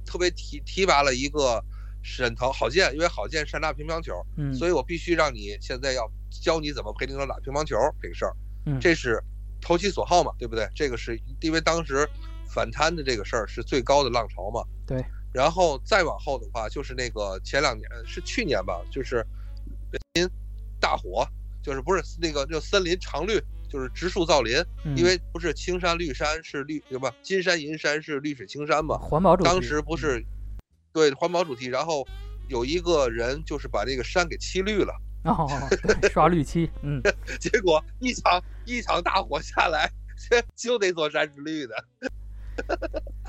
[0.06, 1.63] 特别提提拔了一个
[2.04, 9.23] 沈腾郝建，因为郝建善打乒乓球，嗯，所以我必须让你现在要教你怎么陪领导打乒乓球这个事儿，嗯这是
[9.62, 10.69] 投其所好嘛，对不对？
[10.75, 12.08] 这个是因为当时
[12.47, 14.62] 反贪的这个事儿是最高的浪潮嘛。
[14.86, 15.04] 对。
[15.34, 19.25] 然后再往后的话，就是那个前两年是去年吧，就是
[20.13, 20.25] 林
[20.80, 21.28] 大火，
[21.65, 27.12] 就是不是那个叫森林常绿，就是植树造林，嗯因为不是青山绿山是绿对吧？
[27.23, 28.99] 金山银山是绿水青山嘛。
[28.99, 30.23] 环保主题当时不是
[30.93, 32.08] 对环保主题，然后
[32.49, 34.93] 有一个人就是把这个山给漆绿了。
[35.25, 35.49] 哦，
[36.13, 37.01] 刷绿漆，嗯，
[37.41, 39.91] 结果一场一场大火下来，
[40.56, 41.75] 就那座山是绿的。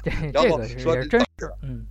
[0.05, 1.87] 这然后说真是，嗯，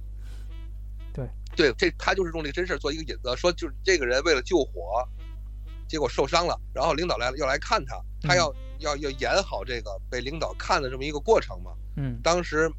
[1.12, 5.04] 对，这他就是用这个真事儿做一个引子，说就是这个人为了救火，
[5.88, 11.72] 结果受伤了，然后领导来了要来看他，他嗯要、要要演好这个被领导看的这么一个过程嘛。
[11.98, 12.70] 嗯当时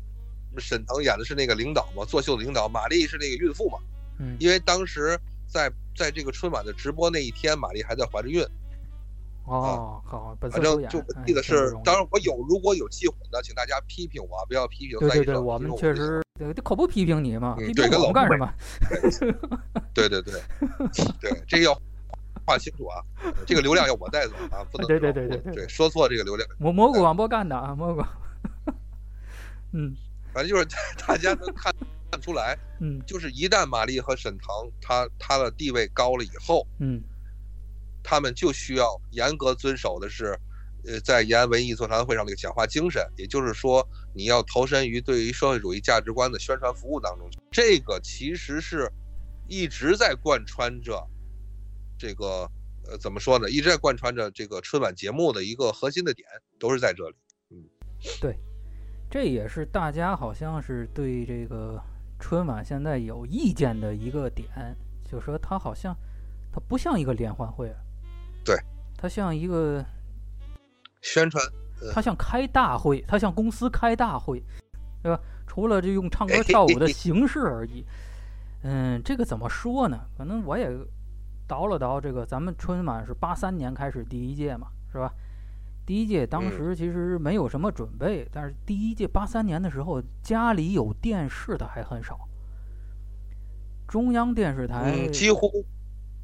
[0.59, 3.79] 沈腾演的是那个领导嘛，作秀的领导，马丽是那个孕妇嘛，
[4.19, 8.42] 嗯，因为当时在在这个春晚的直播那一天，马丽还在怀着孕，
[9.45, 19.61] 哦，好，反，正就我哎记得是当然我有如果有记混的，请大家批评我，不要批评对对对，我们确实，对这可不批评你嘛，嗯批评我对跟老顾们干什么？
[19.95, 20.35] 对对对，
[21.21, 21.83] 对，这个要
[22.47, 23.03] 划清楚啊，
[23.47, 25.55] 这个流量要我带走啊，不能对对对对对。
[25.55, 28.03] 对说错这个流量，蘑蘑菇广播干的啊，蘑菇，
[29.73, 29.95] 嗯
[30.33, 30.65] 反正就是
[31.07, 31.75] 大家能看
[32.11, 34.49] 看出来， 嗯就是一旦马丽和沈腾
[34.81, 37.03] 他他的地位高了以后，嗯。
[38.09, 40.39] 他们就需要严格遵守的是，
[40.87, 47.29] 呃，在延安文艺座谈会上那个讲话精神，也就是说，你要投身于对于社会主义价值观的宣传服务当中。
[47.51, 48.89] 这个其实是
[49.49, 51.05] 一直在贯穿着
[51.99, 52.49] 这个
[52.89, 53.49] 呃怎么说呢？
[53.51, 56.29] 一直在贯穿着这个春晚节目的一个核心的点，
[56.59, 57.17] 都是在这里。
[57.51, 57.65] 嗯，
[58.21, 58.37] 对
[59.11, 61.81] 这也是大家好像是对这个
[62.19, 64.49] 春晚现在有意见的一个点，
[65.05, 65.97] 就说它好像
[66.53, 67.73] 它不像一个联欢会，
[68.45, 68.57] 对，
[68.97, 69.85] 它像一个
[71.03, 71.45] 宣传，
[71.93, 74.43] 它像开大会，它像公司开大会，
[75.03, 75.21] 对吧？
[75.47, 77.85] 除了这用唱歌跳舞的形式而已。
[78.63, 79.99] 嗯，这个怎么说呢？
[80.19, 80.69] 可能我也
[81.47, 85.13] 倒了倒，这个咱们春晚是八三年开始第一届嘛，是吧？
[85.87, 92.29] 第一届当时其实没有什么准备，但是第一届八三年的时候，家里有电视的还很少。
[93.87, 95.49] 中央电视台、嗯，几乎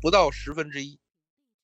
[0.00, 0.98] 不到十分之一，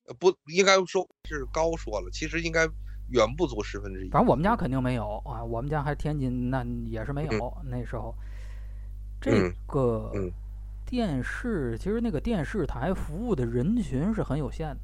[0.07, 2.65] 呃，不应该说是高说了，其实应该
[3.09, 4.09] 远不足十分之一。
[4.09, 8.15] 反正我们家肯定没有啊，我们家还天津那也是没有、那时候。
[9.21, 10.31] 这嗯个嗯
[10.89, 14.81] 电视其实那个电视台服务的人群是很有限的，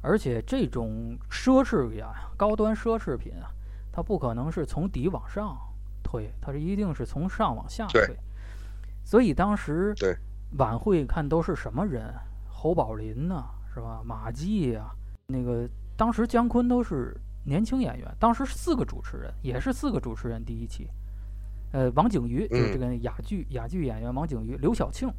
[0.00, 3.50] 而且这种奢侈品啊，高端奢侈品啊，
[3.90, 5.58] 它不可能是从底往上
[6.00, 8.16] 推，它是一定是从上往下推。
[9.04, 9.92] 所以当时
[10.58, 12.14] 晚会看都是什么人？
[12.48, 14.00] 侯宝林呐、是吧？
[14.04, 14.94] 马季呀、
[15.26, 20.88] 那个当时姜昆都是年轻演员，当时四个主持人，也是四个主持人第一期。
[21.76, 25.12] 呃，王景瑜就是这个哑剧哑剧演员王景瑜，刘晓庆、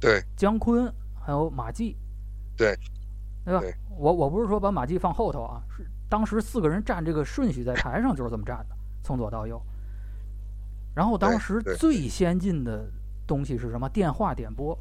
[0.00, 0.92] 对姜昆
[1.24, 1.96] 还有马季，
[2.56, 2.76] 对，
[3.44, 3.72] 对吧对？
[3.96, 9.62] 我我不是说把马季放后头啊，是当时四个人站这个顺序在台上就是这么站的，从左到右。
[10.96, 12.90] 然后当时最先进的
[13.24, 13.88] 东西是什么？
[13.88, 14.76] 电话点播。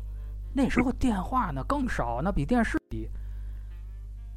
[0.51, 3.08] 那时候电话呢更少，那比电视低。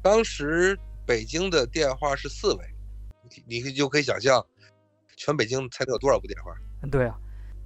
[0.03, 2.65] 当时北京的电话是四位，
[3.47, 4.45] 你你就可以想象，
[5.23, 6.51] 全北京才能有多少部电话？
[6.89, 7.15] 对啊，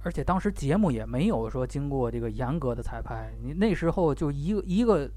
[0.04, 5.10] 而且当时节目也没有说经过这个严格的彩排，你那时候就一个一个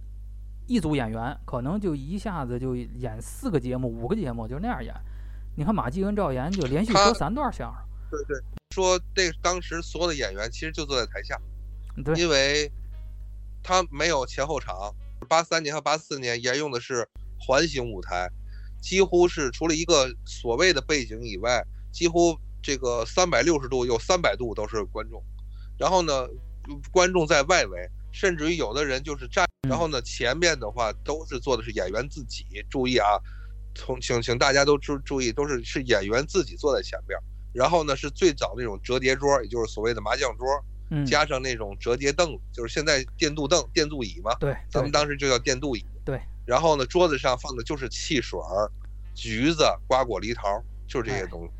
[0.66, 4.96] 一组演员，可能就一下子就演四个节目、五个节目，就那样演。
[5.58, 11.38] 你看马季跟赵岩就连续说三段相声，对对，说这当时所有的演员其实就坐在台下，
[12.06, 12.72] 对，因为
[13.62, 14.74] 他没有前后场。
[15.28, 17.06] 八三年和八四年沿用的是
[17.38, 18.30] 环形舞台，
[18.82, 25.24] 几乎是除了一个所谓的背景以外，几乎这个三百六十度有三百度都是观众。
[25.78, 26.28] 然后呢，
[26.92, 29.46] 观众在外围，甚至于有的人就是站。
[29.68, 32.46] 然后呢，前面的话都是坐的是演员自己。
[32.70, 33.06] 注意啊，
[33.76, 37.20] 从请请大家都注注意，都是是演员自己坐在前边。
[37.54, 40.48] 然后呢，是最早那种折叠桌，也就是所谓的麻将桌。
[40.92, 44.34] 嗯，加上那种折叠凳，就是现在电镀凳、电镀椅嘛。
[44.40, 45.86] 对，咱们当时就叫电镀椅。
[46.04, 46.20] 对。
[46.46, 48.72] 然后呢，桌子上放的就是汽水儿、
[49.14, 50.42] 橘子、瓜果、梨桃，
[50.88, 51.52] 就是这些东西。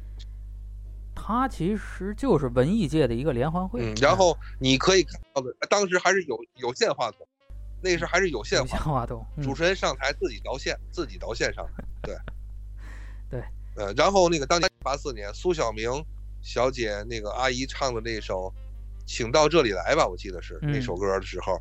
[1.22, 3.82] 它其实就是文艺界的一个联欢会。
[3.82, 3.96] 嗯。
[4.02, 7.28] 然后你可以看到的，当时还是有有线话筒，
[7.82, 9.26] 那时还是有线话筒。
[9.42, 11.84] 主持人上台自己导线，自己导线上台。
[12.02, 12.16] 对。
[13.30, 13.44] 对。
[13.76, 15.90] 呃，然后那个当年八四年，苏小明
[16.42, 18.54] 小姐那个阿姨唱的那首。
[19.12, 21.60] 请到这里来吧，我记得是那首歌的时候，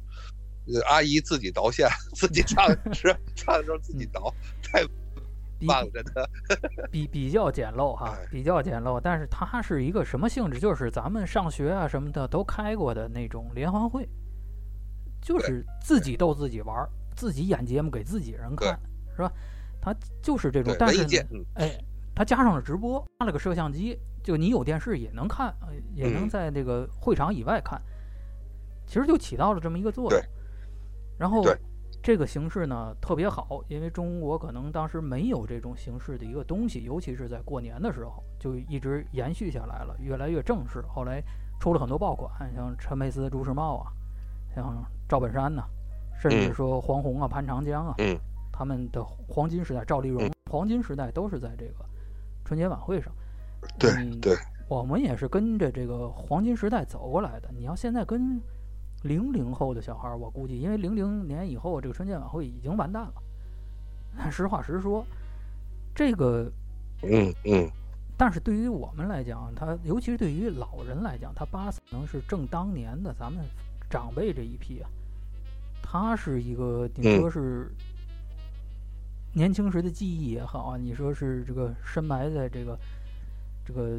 [0.87, 4.31] 阿姨自己导线， 自己唱是唱的时候自己导，
[4.63, 4.85] 太
[5.67, 6.29] 棒了，真的。
[6.91, 10.59] 比比较简陋哈，比较简陋，但是它是一个什么性质？
[10.59, 14.09] 就是咱们上学啊什么的都开过的那种联欢会，
[15.21, 18.79] 就是自己逗自己玩儿，自己演节目给自己人看，
[19.17, 19.33] 是吧？
[19.81, 21.05] 它就是这种，但是
[21.55, 21.79] 哎，
[22.15, 23.99] 它加上了直播，加了个摄像机。
[24.21, 25.55] 就你有电视也能看，
[25.95, 27.81] 也能在那个会场以外看，
[28.87, 30.21] 其实就起到了这么一个作用。
[31.17, 31.43] 然后
[32.09, 40.83] 这个形式呢特别好，因为中国可能当时没有这种形式的一个东西，尤其是在过年的时候，就一直延续下来了，越来越正式。
[40.89, 41.23] 后来
[41.61, 43.93] 出了很多爆款，像陈佩斯、朱时茂啊，
[44.55, 45.65] 像赵本山呐，
[46.19, 47.95] 甚至说黄宏啊、潘长江啊，
[48.51, 51.85] 他们的黄金时代，赵丽蓉黄金时代都是在这个
[52.43, 53.13] 春节晚会上。
[53.79, 54.35] 对对，
[54.67, 57.51] 我们也是跟着这个黄金时代走过来的。
[57.55, 58.41] 你要现在跟
[59.03, 64.31] 零零后的小孩儿，我估计，因为零零年以后这个春节晚会已经完蛋了。
[64.31, 65.05] 实话实说，
[65.95, 66.51] 这个，
[67.03, 67.71] 嗯嗯，
[68.17, 73.45] 但是对于我们来讲，他尤其是对于老人来讲，他八四能是正当年的咱们
[73.89, 74.89] 长辈这一批啊，
[75.83, 77.71] 他是一个顶多是
[79.35, 82.79] 年轻时的记忆也好啊，你说是这个深埋在这个。
[83.69, 83.99] 这个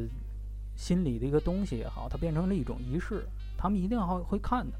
[0.74, 3.24] 心里的一个东西也好，它变成了一种仪式，
[3.56, 4.76] 他们一定要会看的。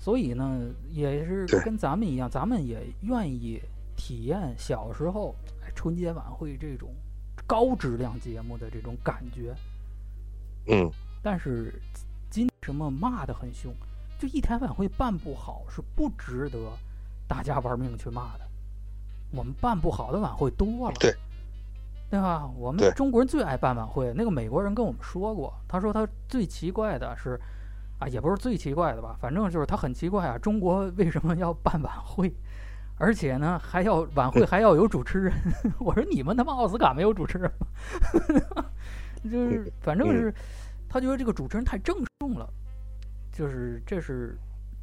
[0.00, 0.58] 所以呢，
[0.90, 3.60] 也是跟咱们一样，咱们也愿意
[3.96, 5.34] 体验小时候
[5.74, 6.88] 春节晚会这种
[7.46, 9.54] 高质量节目的这种感觉。
[10.66, 10.90] 嗯。
[11.22, 11.80] 但是
[12.30, 13.70] 今什么骂的很凶，
[14.18, 16.58] 就一台晚会办不好是不值得
[17.28, 18.44] 大家玩命去骂的。
[19.32, 20.96] 我们办不好的晚会多了。
[20.98, 21.14] 对。
[22.10, 22.44] 对吧？
[22.56, 24.12] 我们中国人最爱办晚会。
[24.16, 27.40] 那个美国人跟我们说过，他说他最奇怪的是，
[28.00, 30.36] 啊，也不是最奇怪的吧，反正就是他很奇怪啊。
[30.36, 32.34] 中国为什么要办晚会，
[32.96, 35.32] 而且呢还要晚会还要有主持人？
[35.78, 38.66] 我说你们他妈奥斯卡没有主持人吗？
[39.30, 40.34] 就是反正是，
[40.88, 42.48] 他觉得这个主持人太郑重了，
[43.30, 44.36] 就是这是。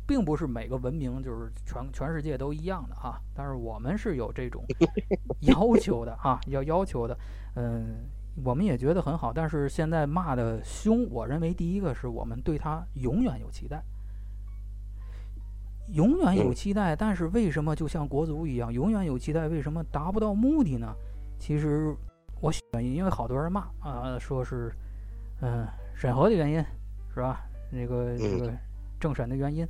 [0.10, 4.64] 并不是每个文明就是全全世界都一样的哈，但是我们是有这种
[5.42, 7.18] 要求的啊，要要求的，
[7.56, 8.06] 嗯，
[8.44, 9.34] 我们也觉得很好。
[9.34, 13.84] 但是现在骂的凶，我认为第一个是我们对他永远有期待，
[15.94, 16.96] 永远有期待。
[16.96, 20.94] 但是为什么就像国足一样，永远有期待，为什么达不到目的呢？
[21.40, 21.96] 其实
[22.42, 24.72] 我选因，为好多人骂啊，说是
[25.42, 26.64] 嗯审核的原因，
[27.14, 27.42] 是吧？
[27.72, 28.52] 那个这个
[29.00, 29.68] 政审的原因。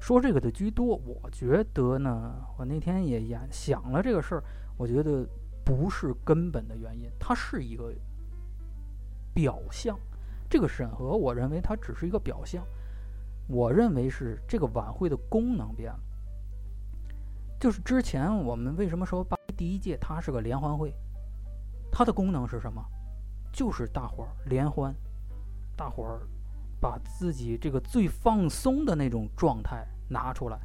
[0.00, 4.44] 说这个的居多，我觉得呢，我那天也也想了这个事儿，
[4.76, 5.26] 我觉得
[5.68, 7.92] 不是根本的原因，它是一个
[9.34, 9.94] 表象。
[10.48, 12.64] 这个审核，我认为它只是一个表象。
[13.46, 16.00] 我认为是这个晚会的功能变了。
[17.60, 20.94] 就是之前我们为什么说八第一届它是个联欢会，
[21.92, 22.82] 它的功能是什么？
[23.52, 24.94] 就是大伙儿联欢，
[25.76, 26.26] 大伙儿。
[26.80, 30.60] 把自己这个最放松的那种状态拿出来。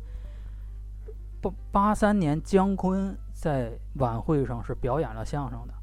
[1.42, 5.74] 八八三年，姜昆在晚会上是表演了相声的。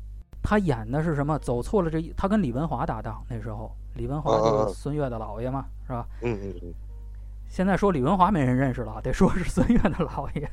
[0.42, 1.38] 他演的是什么？
[1.40, 3.22] 走错了这一，他跟李文华搭档。
[3.28, 6.08] 那时候，李文华就是孙越的姥爷嘛，是吧？
[6.22, 6.74] 嗯嗯嗯。
[7.48, 10.50] 现在说李文华没人认识了，得说是孙越的姥爷。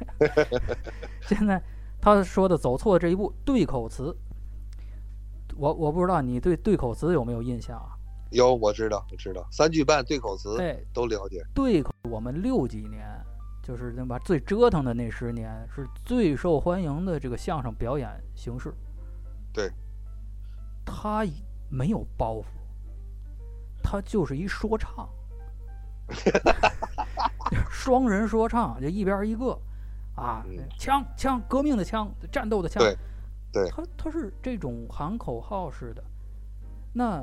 [1.24, 1.64] 现在
[2.02, 4.14] 他说的走错这一步对口词，
[5.56, 7.96] 我我不知道你对对口词有没有印象啊？
[8.32, 11.42] 有，我知道，我知道，三句半对口词，对，都了解。
[11.56, 13.08] 对口，我们六几年，
[13.68, 18.74] 就是能把最折腾的那十年，是最受欢迎的这个相声表演形式。
[19.52, 19.70] 对，
[20.86, 21.26] 他
[21.70, 22.46] 没有包袱，
[23.84, 25.10] 他就是一说唱，
[27.70, 29.60] 双人说唱，就一边一个，
[30.16, 32.96] 啊嗯，枪枪，革命的枪，战斗的枪，对
[33.52, 36.02] 对他他是这种喊口号式的。
[36.94, 37.22] 那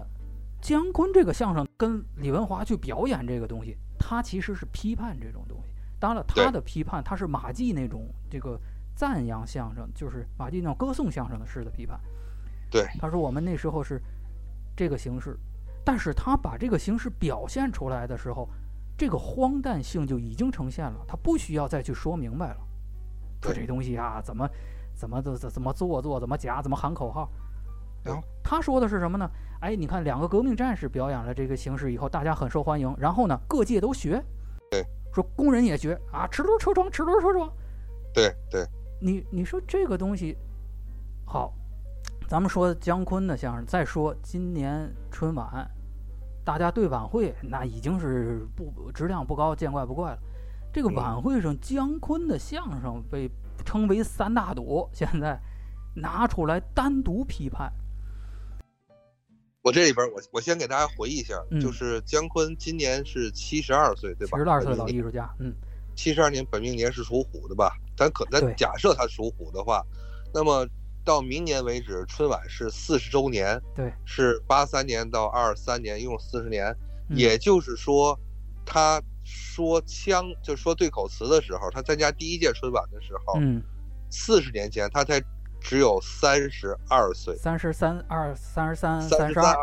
[0.61, 5.74] 姜昆这个相声跟李文华去表演这个东西，他其实是批判这种东西。
[6.05, 8.61] 当然了，他的批判他是马季那种这个
[8.95, 11.99] 赞扬相声，就是马季那种歌颂相声的式的批判。
[12.71, 13.99] 对，他说我们那时候是
[14.77, 15.35] 这个形式，
[15.83, 18.47] 但是他把这个形式表现出来的时候，
[18.99, 22.59] 这个荒诞性就已经呈现了，他不需要再去说明白了，
[23.41, 24.47] 说这东西啊怎么
[24.95, 27.31] 怎么怎怎怎么做作，怎么假，怎么喊口号。
[28.03, 28.23] 然后？
[28.43, 29.27] 他说的是什么呢？
[29.63, 34.23] 哎，你看两个革命战士表演了这个形式以后，大家很受欢迎，然后呢，各界都学，
[34.71, 34.85] 对，
[35.15, 37.49] 说工人也学啊，齿轮车窗，齿轮车窗。
[38.13, 38.67] 对对，
[39.01, 40.37] 你你说这个东西
[41.25, 41.55] 好，
[42.29, 45.71] 咱们说姜昆的相声，再说今年春晚，
[46.45, 50.19] 大家对晚会那已经是不质量不高，见怪不怪了。
[50.73, 53.31] 这个嗯晚会上，姜昆的相声被
[53.65, 55.41] 称为三大赌，现在
[55.95, 57.73] 拿出来单独批判。
[59.65, 64.37] 我这里边我我先给大家回忆一下，嗯就是姜昆今年是七十二岁，对吧？
[64.37, 65.55] 七十二岁老艺术家，嗯，
[65.97, 67.73] 七十二年本命年是属虎的吧？
[67.97, 69.83] 咱可咱假设他属虎的话，
[70.35, 70.69] 那么
[71.03, 76.67] 到明年为止，春晚是四十周年，对，是八三年到二三年，一共四十年。
[77.09, 78.19] 嗯也就是说，
[78.65, 83.63] 他说腔，就说对口词的时候，他参加第一届春晚的时候，嗯，
[84.11, 85.23] 四十年前他才
[85.65, 89.57] 只有三十二岁，三十三二三十三三十二，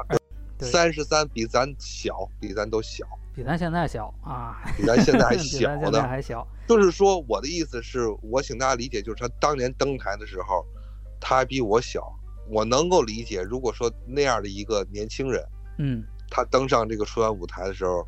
[0.60, 6.08] 三十三比咱小，比咱都小，比咱现在小啊，比咱现在还小 咱现在呢。
[6.08, 6.46] 还小。
[6.68, 10.66] 就是说，我的意思是我请大家理解，就是他当年登台的时候，
[11.20, 12.12] 他还比我小，
[12.50, 13.44] 我能够理解。
[13.44, 15.46] 如果说那样的一个年轻人，
[15.78, 18.04] 嗯，他登上这个春晚舞台的时候，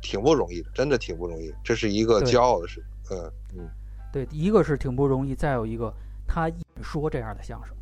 [0.00, 3.16] 挺不容易的，真的挺不容易，这是一个骄傲的事情。
[3.18, 3.70] 嗯嗯，
[4.12, 5.92] 对，一个是挺不容易，再有一个
[6.26, 7.74] 他演说这样的相声，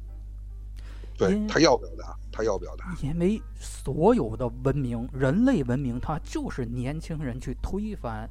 [1.16, 8.28] 对他要表达，他要表达，因为所有的文明，人类文明，它就是年轻人去推翻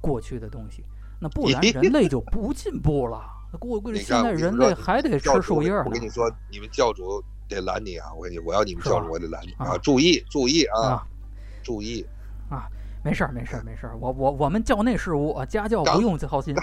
[0.00, 0.84] 过去的东西，
[1.20, 3.22] 那不然人类就不进步了。
[3.52, 8.12] 那过 过去现在人类还得吃树叶呢我跟你说，你们教主得拦你啊！
[8.14, 9.78] 我跟你，我要你们教主，我得拦你啊啊！
[9.78, 10.80] 注意，注意啊！
[10.80, 11.06] 啊！
[11.62, 12.06] 注意，
[13.02, 13.96] 没事儿，没事儿，没事儿。
[13.96, 16.54] 我我我们教内事务，啊家教不用操心。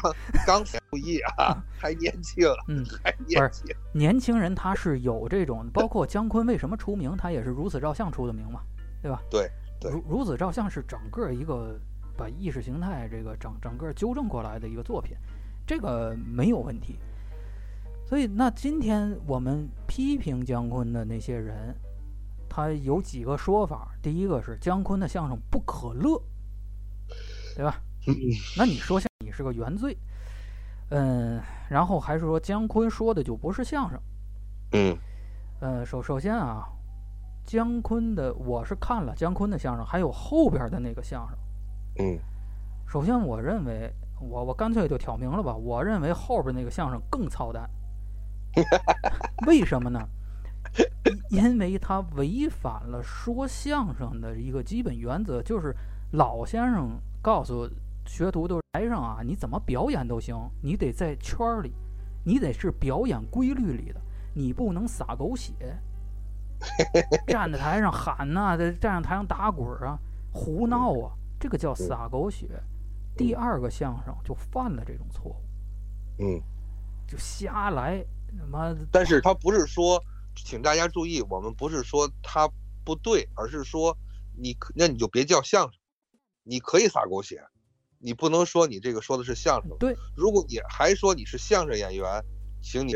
[0.45, 1.57] 刚注意啊！
[1.79, 8.61] 还年轻，嗯，还年轻，年轻人他是有这种，包括姜昆为什么出名，他也是如此照相出的名嘛，
[9.01, 9.21] 对吧？
[9.29, 11.79] 对对如如此照相是整个一个
[12.15, 15.15] 把意识形态这个整整个纠正过来的一个作品，
[15.65, 16.99] 这个没有问题。
[18.05, 21.75] 所以，那今天我们批评姜昆的那些人，
[22.57, 23.91] 他有几个说法。
[24.01, 26.19] 第一个是姜昆的相声不可乐，
[27.55, 27.79] 对吧？
[28.07, 28.15] 嗯
[28.57, 29.95] 那你说像你是个原罪，
[30.89, 31.39] 嗯，
[31.69, 34.01] 然后还是说姜昆说的就不是相声。
[34.71, 34.97] 嗯
[35.59, 36.67] 呃，首首先啊，
[37.45, 41.37] 姜昆的我是看了姜昆的相声，还有后边的那个相声。
[41.99, 42.17] 嗯
[42.87, 47.69] 首先，我认为我我干脆就挑明了吧，我认为后边那个相声更操蛋。
[49.45, 49.99] 为什么呢？
[51.29, 55.75] 因 因为他违反了说相声的一个基本原则，就是
[56.11, 57.69] 老先生告诉
[58.05, 61.73] 学徒都台上啊，你怎么表演都行，你得在圈儿里，
[62.23, 63.99] 你得是表演规律里的，
[64.33, 65.53] 你不能撒狗血，
[67.27, 69.97] 站在台上喊呐、在站上台上打滚啊，
[70.31, 72.47] 胡闹啊，这个叫撒狗血。
[73.15, 75.35] 第二个相声就犯了这种错误，
[76.19, 76.39] 嗯，
[77.07, 78.05] 就瞎来，
[78.37, 79.99] 他妈但是他不是说，
[80.43, 82.49] 请大家注意，我们不是说他
[82.85, 83.97] 不对，而是说
[84.37, 85.79] 你可那你就别叫相声，
[86.43, 87.41] 你可以撒狗血，
[87.99, 89.75] 你不能说你这个说的是相声。
[89.79, 92.23] 对，如果你还说你是相声演员，
[92.61, 92.95] 请你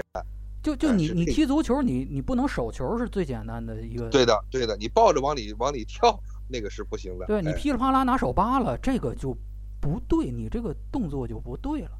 [0.63, 7.25] 就就你你踢足球，你你不能手球是最简单的一个，对的对的，你抱着往里往里跳，那个是不行的。
[7.25, 9.35] 对你哎噼里啪啦拿手扒了，这个就
[9.79, 11.91] 不对，你这个动作就不对了。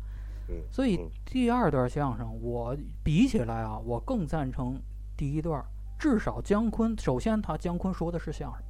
[0.50, 4.80] 嗯所以嗯第二段相声，我比起来啊，我更赞成
[5.22, 5.64] 第一段。
[6.00, 8.64] 至少姜昆，首先他姜昆说的是相声。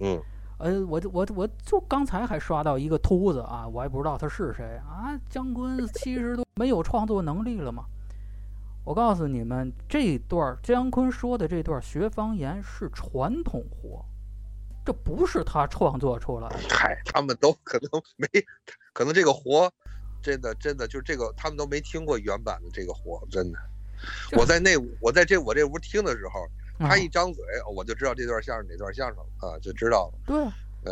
[0.00, 0.22] 嗯
[0.58, 5.18] 呃，我就我我就刚才还刷到一个秃子啊，我还不知道他是谁啊。
[5.30, 7.84] 姜昆七十多没有创作能力了吗？
[8.84, 14.04] 我告诉你们，这段姜昆说的这段学方言是传统活，
[14.84, 16.58] 这不是他创作出来的。
[16.68, 18.28] 嗨，他们都可能没，
[18.92, 19.72] 可能这个活，
[20.20, 23.58] 真的真的就是这个，他们都没听过原版的这个活，真的。
[24.30, 26.46] 这 我在 那我在这我这屋听的时候，
[26.78, 27.44] 他一张嘴，
[27.74, 30.18] 我就知道这段相声哪段相声啊，就知道了。
[30.26, 30.36] 对，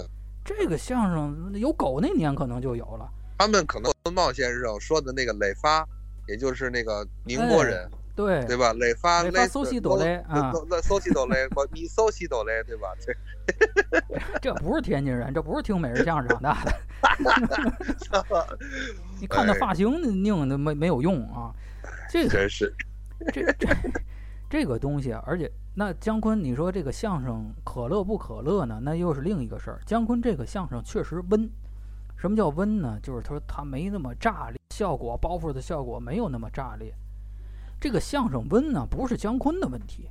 [0.01, 0.09] 嗯，
[0.45, 3.09] 这个相声有狗那年可能就有了。
[3.39, 5.87] 他们可能孙茂先生说的那个磊发，
[6.29, 7.91] 也就是那个宁波人。
[8.17, 8.75] 对对吧？
[8.75, 12.89] 磊发磊发搜西斗雷啊，那搜西斗雷，我你搜西斗雷，对吧？
[13.01, 13.15] 这
[14.43, 16.73] 这不是天津人，这不是听美人相声长大的。
[19.19, 21.55] 你看那发型拧的没没有用啊？
[22.11, 22.75] 这个真是
[23.33, 23.69] 这这
[24.49, 28.81] 这个东西，而且那姜昆，你说这个相声可乐不可乐呢？
[28.83, 29.81] 那又是另一个事儿。
[29.87, 31.49] 姜昆这个相声确实温，
[32.17, 32.99] 什么叫温呢？
[33.03, 36.95] 就是他说他没那么炸裂，效果包袱的效果没有那么炸裂。
[37.81, 40.09] 这个相声温呢，不是姜昆的问题。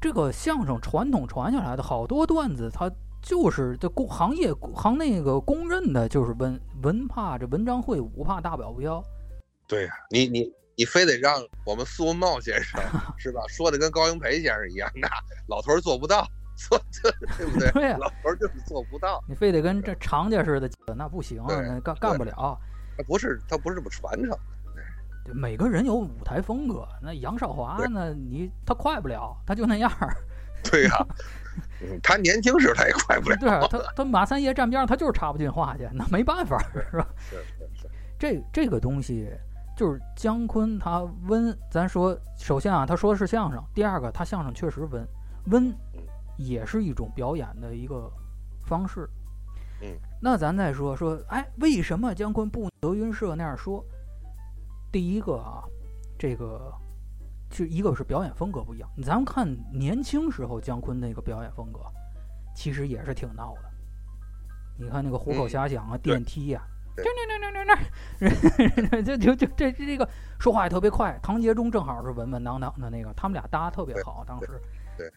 [0.00, 2.90] 这个相声传统传下来的好多段子，它
[3.22, 9.02] 就是这公行业行那个公认的，就是文文怕这文章会，武怕大表标。
[9.66, 12.80] 对呀，你你你非得让我们苏文茂先生
[13.16, 13.42] 是吧？
[13.48, 15.08] 说的跟高英培先生一样，那
[15.46, 17.70] 老头做不到，做这对不对？
[17.72, 19.22] 对呀，老头就是做不到。
[19.28, 22.58] 你非得跟这常家似的，那不行，那干干不了。
[22.96, 24.36] 他不是他不是这么传承。
[25.32, 28.12] 每个人有舞台风格，那杨少华呢？
[28.12, 30.14] 你他快不了，他就那样儿。
[30.70, 31.06] 对呀，
[32.02, 33.36] 他年轻时他也快不了。
[33.36, 37.06] 对 他他马三爷站边上，他就是插不进话去，那没办法，是吧？
[37.18, 37.88] 是是是。
[38.18, 39.28] 这这个东西
[39.76, 45.06] 就是姜昆他温，咱说首先啊，他说的是相声；第二个，他相声确实温，
[45.46, 45.74] 温
[46.36, 48.10] 也是一种表演的一个
[48.66, 49.08] 方式。
[49.82, 49.88] 嗯。
[50.20, 53.84] 那咱再说说，哎，为什么姜昆不德云社那样说？
[54.92, 55.64] 第一个啊，
[56.16, 56.72] 这个
[57.50, 58.88] 就一个是表演风格不一样。
[59.02, 61.80] 咱们看年轻时候姜昆那个表演风格，
[62.54, 63.62] 其实也是挺闹的。
[64.78, 66.62] 你看那个虎口遐想啊，电梯呀，
[66.96, 67.02] 这
[68.18, 70.08] 这这这这，就就就这这个
[70.38, 71.18] 说话也特别快。
[71.22, 74.24] 唐杰忠正好是稳稳当当的那个，他们俩搭特别好。
[74.26, 74.60] 当时，
[74.96, 75.10] 对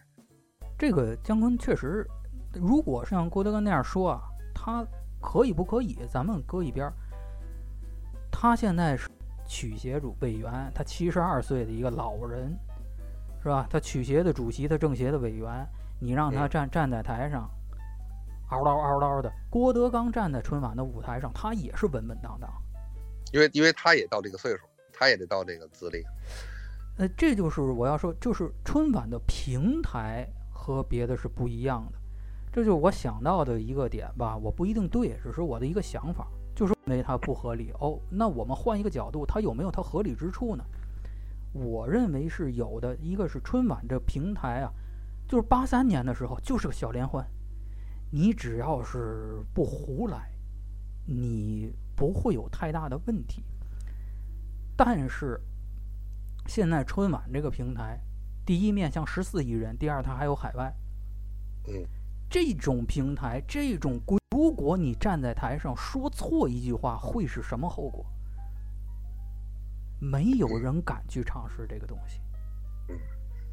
[0.78, 2.06] 这个姜昆确实，
[2.54, 4.22] 如果是像郭德纲那样说啊，
[4.54, 4.84] 他
[5.20, 5.98] 可以不可以？
[6.10, 6.92] 咱们搁一边儿。
[8.30, 9.08] 他现在是。
[9.50, 12.54] 曲协主委员，他七十二岁的一个老人，
[13.42, 13.66] 是吧？
[13.70, 15.66] 他曲协的主席，他政协的委员，
[15.98, 17.50] 你让他站站在台上，
[18.50, 19.32] 嗷嗷嗷唠的。
[19.50, 22.50] 郭德纲站在春晚的舞台上，他也是稳稳当当，
[23.32, 26.02] 因为因为他也到这个岁数，他也得到这个资历。
[26.98, 31.98] 呃，这就是我要说，就是春晚的平台和别的是不一样的，
[32.52, 34.36] 这就是我想到的一个点吧。
[34.36, 36.26] 我不一定对，只是我的一个想法。
[36.56, 40.64] 就是认为它不合理哦，那我们换一个角度，它有没有它合理之处呢？
[41.52, 42.96] 我认为是有的。
[42.96, 44.72] 一个是春晚这平台啊，
[45.28, 47.24] 就是八三年的时候就是个小联欢，
[48.10, 50.30] 你只要是不胡来，
[51.06, 53.44] 你不会有太大的问题。
[54.76, 55.40] 但是
[56.46, 58.00] 现在春晚这个平台，
[58.46, 60.74] 第一面向十四亿人，第二它还有海外，
[61.66, 61.86] 嗯。
[62.30, 68.04] 这种平台，这种规，如果你站在台上说错一句话，会是什么后果？
[69.98, 72.20] 没有人敢去尝试这个东西，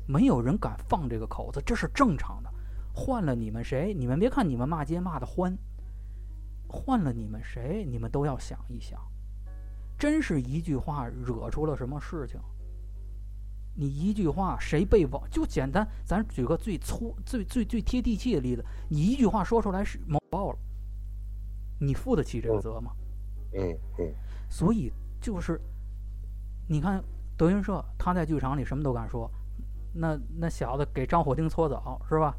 [0.06, 2.54] 没有人敢放这个口子，这是正常的。
[2.96, 5.56] 换了你们谁，你们别看你们骂街骂的欢，
[6.66, 8.98] 换了你们谁，你们都要想一想，
[10.00, 12.40] 真是一句话惹出了什么事情。
[13.76, 20.58] 你一句话，谁被网就简单，咱举个最粗、最最最贴地气的例子，你一句话说出来是某爆了，
[21.82, 22.94] 你负得起这个责吗？
[23.54, 24.16] 嗯嗯。
[24.50, 24.90] 所以
[25.20, 25.60] 就是，
[26.70, 27.04] 你看
[27.36, 29.30] 德云社，他在剧场里什么都敢说，
[29.94, 32.34] 那那小子给张火丁搓澡是吧？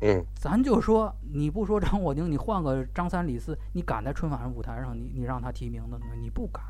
[0.00, 0.24] 嗯。
[0.34, 6.64] 咱就说你不说张火丁，你换个张三李四，你敢在春晚上舞台上，你你让他提名的，你不敢，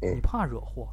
[0.00, 0.88] 你怕惹祸。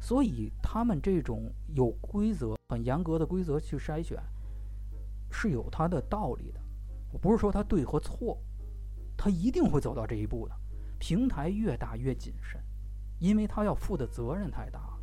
[0.00, 4.16] 所以他们这种有规则、很严格的规则去筛选，
[5.30, 6.60] 是有它的道理的。
[7.10, 8.38] 我不是说他对和错，
[9.16, 10.54] 他一定会走到这一步的。
[11.00, 12.60] 平台越大越谨慎，
[13.18, 15.00] 因为他要负的责任太大了。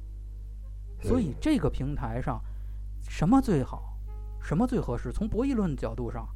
[1.02, 2.42] 所以这个平台上，
[3.02, 3.95] 什么最好，
[4.46, 5.12] 什么最合适？
[5.12, 6.28] 从博弈论的角度上，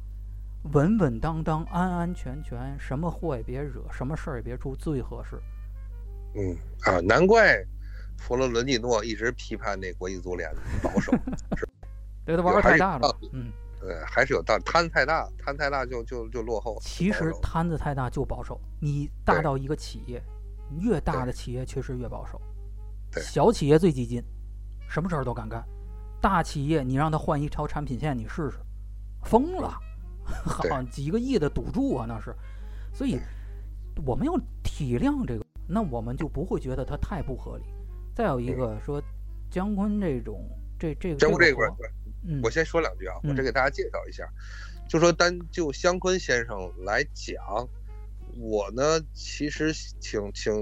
[0.72, 5.40] 稳稳当当、安安全全，什么祸也别惹，什么事儿也别出，最合适。
[6.34, 7.64] 嗯啊，难怪。
[8.18, 10.52] 佛罗伦蒂诺一直批判那国际足联
[10.82, 11.10] 保守，
[11.56, 11.66] 是，
[12.26, 13.50] 对他玩太大了，嗯，
[13.80, 16.76] 对，还是有道理，摊子太大，摊太大就就就落后。
[16.82, 20.22] 其实摊子太大就保守，你大到一个企业，
[20.80, 22.38] 越大的企业确实越保守，
[23.22, 24.22] 小企业最激进，
[24.86, 25.64] 什么事儿都敢干，
[26.20, 28.58] 大企业你让他换一条产品线，你试试，
[29.24, 29.72] 疯了，
[30.24, 32.34] 好几个亿的赌注啊那是，
[32.92, 33.18] 所以
[34.04, 37.64] 我们要体谅这个，那我们就不会觉得它太不合理。
[38.14, 39.02] 再有一个说，
[39.50, 40.44] 姜昆这种
[40.78, 41.66] 这这个姜昆这块
[42.26, 42.40] 嗯。
[42.42, 44.28] 我先说两句啊，我这嗯给大家介绍一下，
[44.88, 47.36] 就说单就姜昆先生来讲，
[48.36, 50.52] 我呢其实请请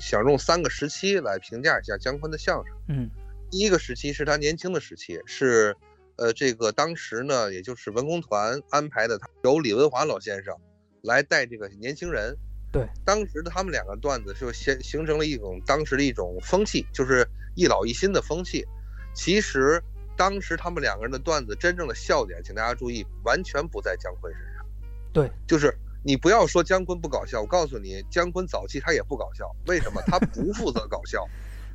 [0.00, 2.76] 想用三个时期来评价一下姜昆的相声。
[2.88, 3.10] 嗯
[3.50, 5.76] 第一个时期是他年轻的时期，是
[6.16, 10.54] 呃这个当时呢，也就是文工团安排的他，由李文华老先生
[11.02, 12.36] 来带这个年轻人。
[12.72, 17.26] 对，当时的他们两个段子就形形成了一种当时的一种风气，就是
[17.56, 18.64] 一老一新的风气。
[19.12, 19.82] 其实
[20.16, 24.64] 当时他们两个人的段子真正的笑点，请大家注意，完全不在姜昆身上。
[25.12, 30.00] 对，就是你不要说姜昆不搞笑，我告诉你，姜昆早期他也不搞笑，为什么？
[30.06, 31.28] 他不负责搞笑，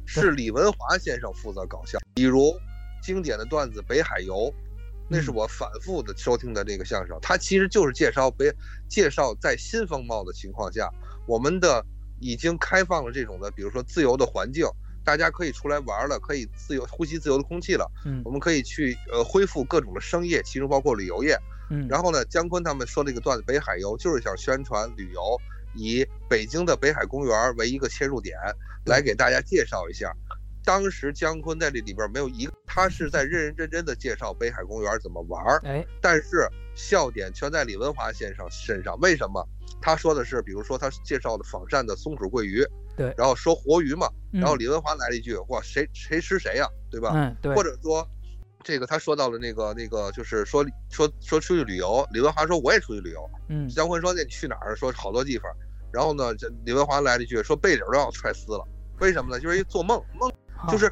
[0.05, 1.97] 是李文华先生负责搞笑。
[2.13, 2.53] 比如
[3.01, 4.35] 经典的段子《北海游》，
[5.09, 8.51] 那是嗯我反复的收听的这个相声，它其实就是介绍北
[8.87, 10.89] 介绍在新风貌的情况下，
[11.27, 11.85] 我们的
[12.19, 14.65] 已经开放了这种的，比如说自由的环境，
[15.03, 21.37] 大家可以出来玩了，可以自由呼吸自由的空气了，嗯我们可以去呃恢复各种的商业，其中包括旅游业。
[21.71, 25.41] 嗯，然后呢，姜昆他们说那个段子《北海游》，就是想宣传旅游，
[25.75, 28.37] 以北京的北海公园为一个切入点，
[28.85, 30.11] 来给大家介绍一下。
[30.63, 38.99] 当时姜昆在这里边没有一个，他是在认认真真的介绍北海公园怎么玩儿，哎但是笑点全在李文华先生身上。
[38.99, 39.47] 为什么？
[39.79, 42.65] 他说的是，比如说他介绍的仿膳的松鼠桂鱼，
[42.97, 47.11] 对然后说活鱼嘛，嗯然后李文华来了一句，哇，谁谁吃谁呀、对吧？
[47.13, 48.07] 嗯对或者说，
[48.63, 54.75] 这个他说到了那个那个，就是说说说出去旅游，李文华说我也出去旅游，嗯姜昆说那你去哪儿？
[54.75, 55.51] 说好多地方。
[55.95, 58.67] 然后呢，这李文华来了一句说背领都要踹撕了，
[58.99, 59.39] 为什么呢？
[59.39, 60.91] 就是一做梦梦，啊就是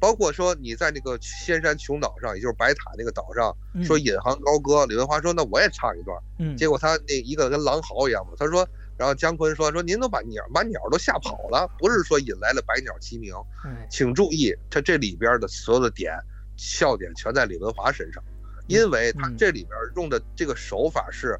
[0.00, 8.66] 包括说你在那个仙山琼岛上，也就是白塔那个岛上嗯说引吭高歌，李文华说那我也唱一段，嗯结果他那一个跟狼嚎一样嘛，他说。
[8.98, 13.32] 然后姜昆说：“说您都把鸟把鸟都吓跑了，不是说引来了百鸟齐鸣，
[13.64, 16.12] 哎请注意，他这里边的所有的点，
[16.56, 18.20] 笑点全在李文华身上，
[18.66, 21.38] 因为他嗯这里边用的这个手法是，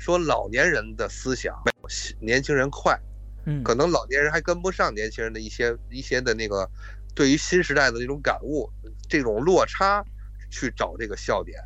[0.00, 1.88] 说老年人的思想没有
[2.18, 2.98] 年轻人快，
[3.44, 6.68] 嗯可能老年人还跟不上年轻人的一些一些的那个
[7.14, 8.68] 对于新时代的那种感悟，
[9.08, 10.02] 这种落差
[10.50, 11.60] 去找这个笑点。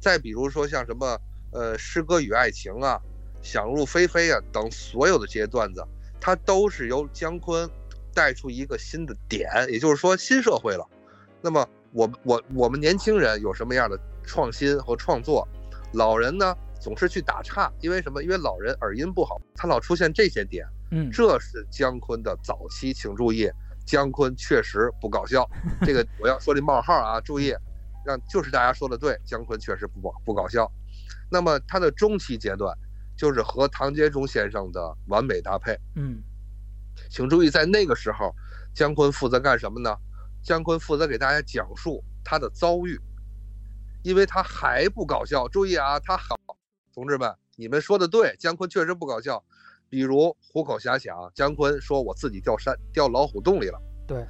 [0.00, 1.20] 再比如说像什么
[1.52, 3.00] 呃诗歌与爱情啊，
[3.42, 5.84] 想入非非啊等所有的这些段子，
[6.20, 7.68] 它都是由姜昆
[8.14, 10.86] 带出一个新的点，也就是说新社会了。
[11.42, 15.46] 那么我我我们年轻人有什么样的创新和创作？
[15.92, 18.22] 老人呢总是去打岔，因为什么？
[18.22, 20.66] 因为老人耳音不好，他老出现这些点。
[20.92, 23.48] 嗯这是姜昆的早期，请注意，
[23.86, 25.48] 姜昆确实不搞笑。
[25.82, 27.54] 这个我要说这冒号啊，注意，
[28.04, 30.70] 让就是大家说的对，姜昆确实不搞不搞笑。
[31.30, 32.76] 那么他的中期阶段，
[33.16, 35.78] 就是和唐杰忠先生的完美搭配。
[35.94, 36.20] 嗯
[37.08, 38.34] 请注意，在那个时候，
[38.74, 39.96] 姜昆负责干什么呢？
[40.42, 42.98] 姜昆负责给大家讲述他的遭遇，
[44.02, 45.46] 因为他还不搞笑。
[45.46, 46.36] 注意啊，他好，
[46.94, 49.42] 同志们，你们说的对，姜昆确实不搞笑。
[49.88, 53.80] 比如虎口遐想，姜昆说我自己掉山掉老虎洞里了。
[54.06, 54.24] 对，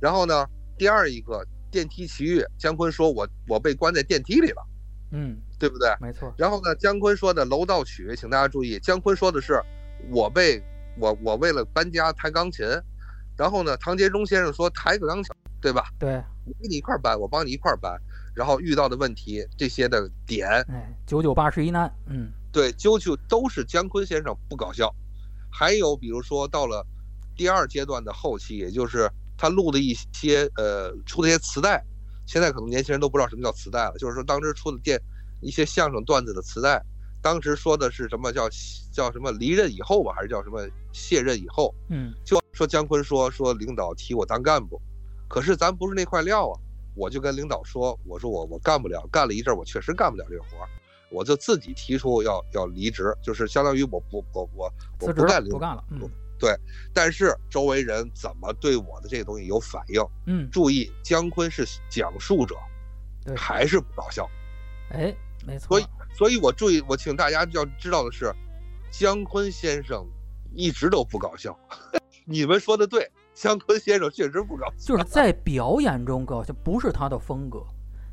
[0.00, 0.44] 然后呢，
[0.76, 4.62] 第二一个电梯奇遇，姜昆说我我被关在电梯里了，
[5.12, 5.88] 嗯对不对？
[6.00, 9.60] 没错然后呢，姜昆说的楼道曲，请大家注意，姜昆说的是
[10.10, 10.60] 我被
[10.98, 12.66] 我我为了搬家弹钢琴，
[13.36, 15.86] 然后呢，唐杰忠先生说抬个钢琴，对吧？
[15.96, 16.10] 对
[16.44, 17.96] 我跟你一块儿搬，我帮你一块儿搬，
[18.34, 24.94] 然后遇到的问题这些的点，哎九九八十一难嗯对，究究都是姜昆先生不搞笑。
[25.50, 26.84] 还有比如说到了
[27.36, 31.84] 第二阶段的后期，也就是他录的一些呃出的一些磁带，
[32.26, 35.00] 现在可能年轻人都不知道什么叫磁带了，就是说当时出的电
[35.40, 36.82] 一些相声段子的磁带，
[37.22, 38.48] 当时说的是什么叫
[38.92, 41.74] 叫什么离任以后吧，还是叫什么卸任以后？
[41.88, 44.80] 嗯就说姜昆说说领导提我当干部，
[45.28, 46.54] 可是咱不是那块料啊，
[46.94, 50.68] 我就跟领导说，我说我我干不了，干了一阵儿我确实干不了这个活儿，
[51.10, 56.10] 我就自己提出要要离职，就是相当于我不我我我不干领导，不干了嗯
[56.92, 60.04] 但是周围人怎么对我的这个东西有反应？
[60.26, 62.54] 嗯注意，姜昆是讲述者，
[63.24, 64.28] 对还是不搞笑？
[64.90, 65.14] 哎
[65.46, 68.30] 没错所以所以我注意，我请大家要知道的是，
[68.90, 70.06] 姜昆先生
[70.52, 71.58] 一直都不搞笑。
[72.26, 74.94] 你们说的对，姜昆先生确实不搞笑。
[74.94, 77.62] 就是在表演中搞笑，不是他的风格。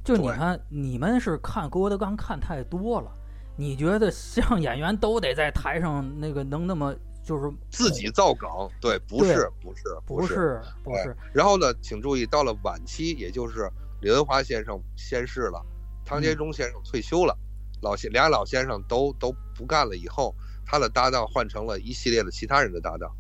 [0.03, 3.11] 就你看，你们是看郭德纲看太多了，
[3.55, 6.93] 你觉得像演员都得在台上那个能那么
[7.23, 8.49] 就是自己造梗，
[8.81, 9.89] 对，不是，不是，是。
[10.07, 13.69] 不是不哎是，然后呢，请注意，到了晚期，也就是
[14.01, 15.63] 李文华先生仙逝了，
[16.03, 17.37] 唐杰忠先生退休了，
[17.83, 20.33] 老先俩老先生都都不干了以后，
[20.65, 23.15] 他的搭档换成了一系列的其他人的搭档，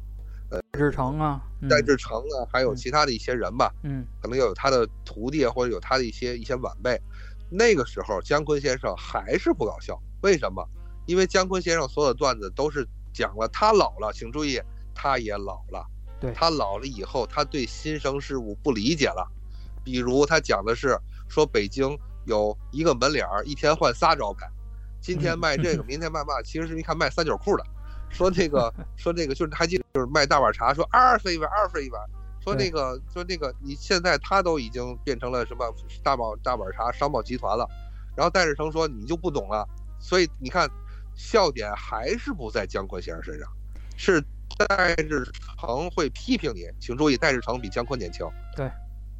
[0.51, 6.99] 戴志诚啊，嗯戴志诚啊，还有嗯其他的一些人吧，嗯可能有他的徒弟或者有他的一些一些晚辈，
[7.49, 10.67] 那个时候姜昆先生还是不搞笑，为什么？
[11.05, 14.61] 因为姜昆先生所有的段子都是讲了他老了，请注意，
[14.93, 15.85] 他也老了。
[16.19, 19.27] 对他老了以后，他对新生事物不理解了。
[19.83, 20.95] 比如他讲的是
[21.27, 24.47] 说北京有一个门脸儿，一天换仨招牌，
[25.01, 27.63] 今天卖这个， 明天卖嘛，其实是一看卖三角裤的。
[28.11, 32.01] 说那个 说那个就是还记得就是卖大碗茶，说二十一碗，二十一碗。
[32.43, 35.63] 说那个说那个你现在他都已经变成了什么
[36.03, 37.67] 大宝大碗茶商贸集团了。
[38.15, 39.65] 然后戴志成说你就不懂了，
[39.99, 40.69] 所以你看
[41.15, 43.47] 笑点还是不在姜昆先生身上，
[43.95, 44.21] 是
[44.67, 45.23] 戴志
[45.59, 48.27] 成会批评你，请注意戴志成比姜昆年轻。
[48.55, 48.69] 对，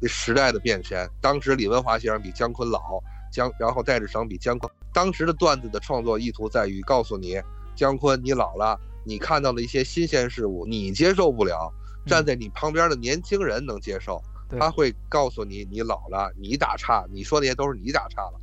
[0.08, 3.00] 时代的变迁，当时李文华先生比姜昆老，
[3.32, 4.70] 姜然后戴志成比姜昆。
[4.92, 7.40] 当时的段子的创作意图在于告诉你，
[7.74, 11.72] 姜昆你老了，你看到了一些新鲜事物，你接受不了，
[12.06, 14.22] 站在你旁边的年轻人能接受。
[14.48, 18.40] 对他会告诉你，你老了，你打岔，你说那些都是你打岔了。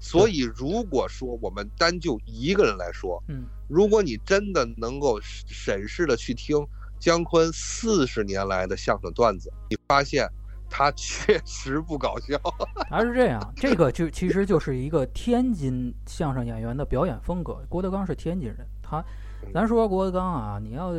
[0.00, 6.56] 所以，如果说我们单就一个人来说，嗯，如果你真的能够审视的去听
[6.98, 10.28] 姜昆四十年来的相声段子，你发现
[10.72, 12.40] 他确实不搞笑。
[12.88, 17.62] 还是这样，这个就其实就是一个天津相声演员的表演风格。
[17.68, 19.04] 郭德纲是天津人，他，
[19.52, 20.94] 咱说郭德纲啊，你要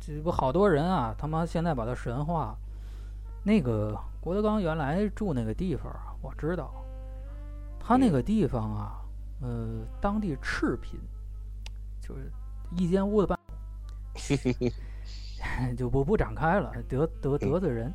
[0.00, 2.56] 这不好多人啊，他妈现在把他神化。
[3.44, 6.74] 那个郭德纲原来住那个地方，我知道，
[7.78, 9.00] 他那个地方啊，
[9.42, 10.98] 呃，当地赤贫，
[12.00, 12.32] 就是
[12.76, 13.38] 一间屋子半，
[15.76, 17.94] 就不不展开了，得得得罪人。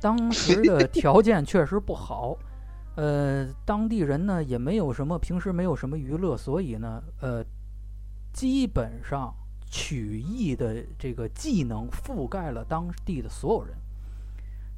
[0.00, 2.36] 当时的条件确实不好，
[2.96, 7.44] 呃，当地人呢也没有什么，平时没有什么娱乐，所以呢，呃，
[8.32, 9.34] 基本上
[9.66, 13.76] 曲艺的这个技能覆盖了当地的所有人。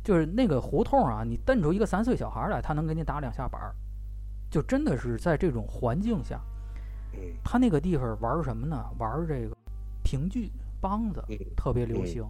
[0.05, 3.75] 就是那个胡同啊，你瞪出一个三岁小孩来，他能给你打两下板儿，
[4.49, 6.41] 就真的是在这种环境下，
[7.13, 8.83] 嗯他那个地方玩什么呢？
[8.99, 9.55] 玩这个
[10.03, 10.51] 评剧、
[10.81, 12.25] 梆子嗯特别流嗯行。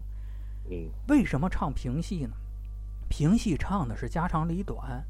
[0.70, 2.32] 嗯，为什么唱评戏呢？
[3.09, 5.04] 评戏唱的是家长里短。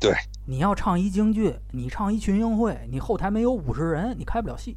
[0.00, 0.14] 对，
[0.46, 4.76] 你要唱一京剧，你唱一群英会，你后台没有五十人，你开不了戏。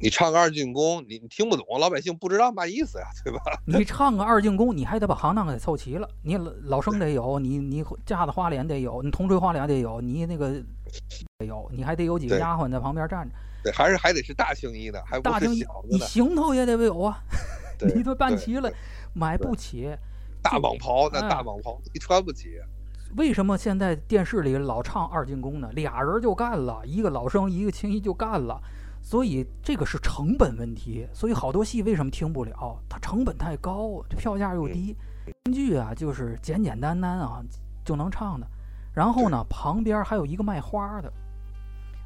[0.00, 3.40] 你唱个二进宫，你你听不懂，老百姓不知道嘛意思呀，对吧？
[3.66, 6.08] 你唱个二进宫，你还得把行当给凑齐了。
[6.22, 10.52] 你老老生得有，你你架子花脸得有，你铜锤花脸得有，你那个
[11.38, 13.34] 得有，你还得有几个丫鬟在旁边站着。
[13.64, 15.88] 对， 还是还得是大青衣的，还不是大厅一小的。
[15.90, 17.20] 你行头也得有啊，
[17.94, 18.72] 你都办齐了，
[19.12, 19.94] 买不起。
[20.50, 22.58] 大蟒袍，那哎大蟒袍你穿不起。
[23.16, 25.70] 为什么现在电视里老唱二进宫呢？
[25.72, 28.58] 俩人就干了，一个老生，一个青衣就干了。
[29.02, 32.78] 所以这个是成本问题，所以好多戏为什么听不了？
[32.88, 34.96] 它成本太高，这票价又低。
[35.44, 37.42] 京剧啊，就是简简单单啊
[37.84, 38.46] 就能唱的。
[38.94, 41.10] 然后呢，旁边还有一个卖花的，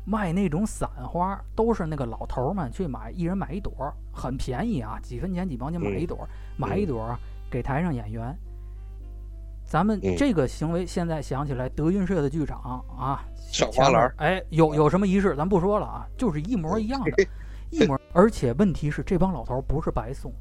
[0.05, 3.73] 卖那种散花，都是那个老头儿们去买，一人买一朵，
[4.13, 7.19] 很便宜啊，几分钱几毛钱买一朵，买一朵儿
[7.53, 8.35] 给台上演员。
[9.65, 17.27] 咱们嗯这个行为现在想起来，德云社的剧场啊，小花篮儿哎，有有什么仪式，咱不说了啊，就是一模一样的，
[17.71, 17.99] 一模。
[18.13, 20.33] 而且问题是，这帮老头儿不是白送，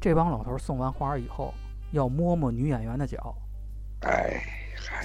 [0.00, 1.54] 这帮老头儿送完花儿以后，
[1.92, 3.34] 要摸摸女演员的脚。
[4.02, 4.40] 哎，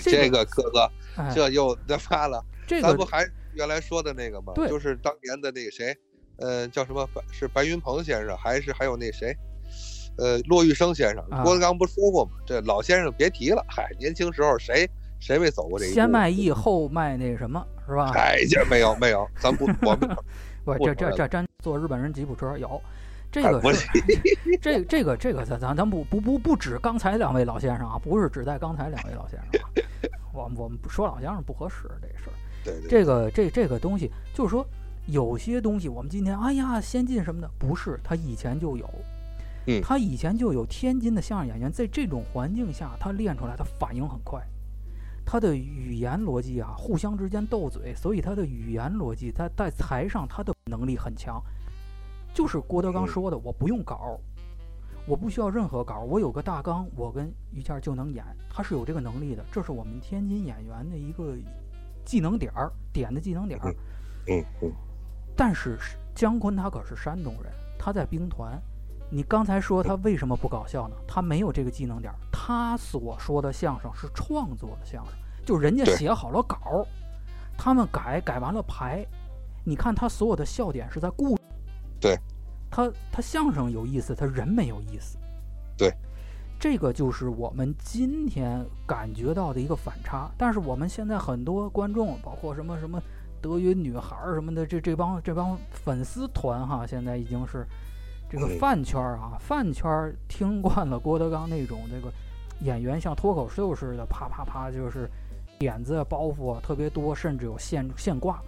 [0.03, 4.53] 这个这个哥哥，哎，这又那发了，这个咱不还原来说的那个吗？
[4.53, 5.97] 对就是当年的那个谁，
[6.37, 9.35] 呃，叫什么白是白云鹏先生，还是还有那谁，
[10.19, 11.43] 呃，骆玉生先生啊。
[11.43, 12.31] 郭德纲不说过吗？
[12.45, 14.89] 这老先生别提了，嗨，年轻时候谁
[15.19, 15.95] 谁没走过这一步？
[15.95, 18.11] 先卖艺后卖那什么，是吧？
[18.15, 19.99] 哎，这没有没有，咱不 我们
[20.65, 22.81] 不，不这这这真坐日本人吉普车有，
[23.31, 23.87] 这个是
[24.61, 29.69] 这这个这个咱咱咱不不不不指刚才两位老先生啊，不是只在刚才两位老先生啊，
[30.33, 32.33] 我们我们不说老先生不合适这事儿。
[32.63, 34.65] 对对这个这这个东西，就是说
[35.07, 38.89] 有些东西我们今天哎呀先进什么的，不是，他以前就有。
[39.67, 44.41] 嗯他以前就有天津的相声演员，在这种环境下，他练出来，他反应很快，
[45.25, 51.41] 他的语言逻辑啊，互相之间斗嘴，所以他的语言逻辑，他在台上他的能力很强。
[52.33, 54.19] 就是郭德纲嗯说的，我不用稿，
[55.05, 61.35] 我不需要任何稿，我有个大纲，我跟于谦儿就能演，他是有这个能力的，这是我们天津演员的一个
[62.05, 63.75] 技能点儿，点的技能点儿。
[64.27, 64.71] 嗯嗯
[65.35, 68.59] 但是是姜昆他可是山东人，他在兵团。
[69.11, 70.95] 你刚才说他为什么不搞笑呢？
[71.07, 75.13] 他没有这个技能点儿，他所说的相声是创作的相声，
[75.45, 76.85] 就人家写好了稿儿，
[77.57, 79.05] 他们改改完了排。
[79.65, 81.37] 你看他所有的笑点是在故
[81.99, 82.17] 对，
[82.71, 85.17] 他他相声有意思，他人没有意思。
[85.77, 85.93] 对，
[86.59, 90.29] 这个就是我们今天感觉到的一个反差。
[90.37, 93.01] 但是我们现在很多观众，包括什么什么
[93.41, 97.67] 德云女孩儿什么的，这这帮这帮粉丝团哈，现在已经是
[98.29, 102.13] 这个嗯饭圈儿啊，饭圈儿听惯了郭德纲那种这个
[102.61, 105.09] 演员像脱口秀似的，啪啪啪就是
[105.57, 108.39] 点子啊包袱啊特别多，甚至有现现挂。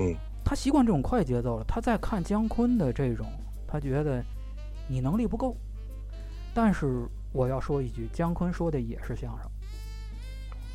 [0.00, 1.64] 嗯，他习惯这种快节奏了。
[1.68, 3.26] 他在看姜昆的这种，
[3.68, 4.22] 他觉得
[4.88, 5.56] 你能力不够。
[6.52, 9.50] 但是我要说一句，姜昆说的也是相声，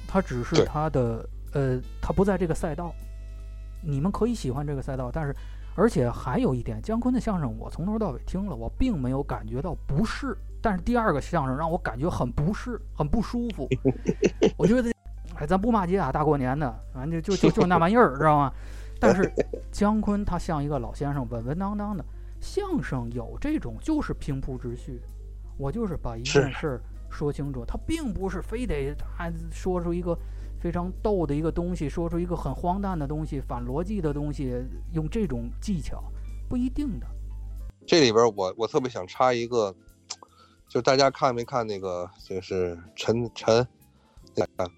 [0.07, 2.93] 他只是他的呃，他不在这个赛道。
[3.81, 5.33] 你们可以喜欢这个赛道，但是
[5.79, 10.37] 而且还有一点，姜昆的相声我从头到尾听了，我并没有感觉到不适。
[10.61, 13.65] 但是第二个相声让我感觉很不适，很不舒服。
[14.57, 14.91] 我觉得，
[15.35, 18.51] 哎，咱不骂街啊，大过年的，反正就就就就那 玩意儿，知道吗？
[18.99, 19.31] 但是
[19.71, 22.03] 姜昆他像一个老先生，稳稳当当的。
[22.41, 25.01] 相声有这种就是平铺直叙，
[25.57, 30.17] 我就是把一件事儿说清楚，他并不是非得他说出一个
[30.59, 34.53] 非常逗的一个东西，说出一个很荒诞的东西、反逻辑的东西，
[34.93, 36.03] 用这种技巧
[36.49, 37.07] 不一定的。
[37.87, 39.73] 这里边我我特别想插一个，
[40.67, 43.65] 就大家看没看那个，就是陈陈，
[44.35, 44.71] 那个，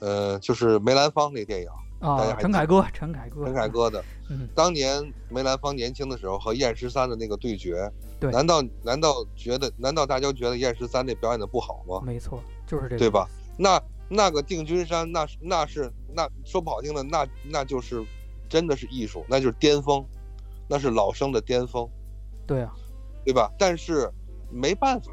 [0.00, 1.68] 呃，就是梅兰芳那电影，
[2.00, 7.88] 啊，还陈凯歌，陈凯歌，陈凯歌的，嗯，当年梅兰芳年轻的时候和燕十三的那个对决，
[8.18, 12.00] 对难道难道觉得难道大家觉得燕十三那表演的不好吗？
[12.04, 13.28] 没错，就是这个，对吧？？
[13.56, 18.04] 那那个定军山，那是那是那说不好听的，那那就是
[18.48, 20.04] 真的是艺术，那就是巅峰，
[20.68, 21.88] 那是老生的巅峰。
[22.46, 22.72] 对啊，
[23.24, 23.50] 对吧？
[23.58, 24.10] 但是
[24.50, 25.12] 没办法，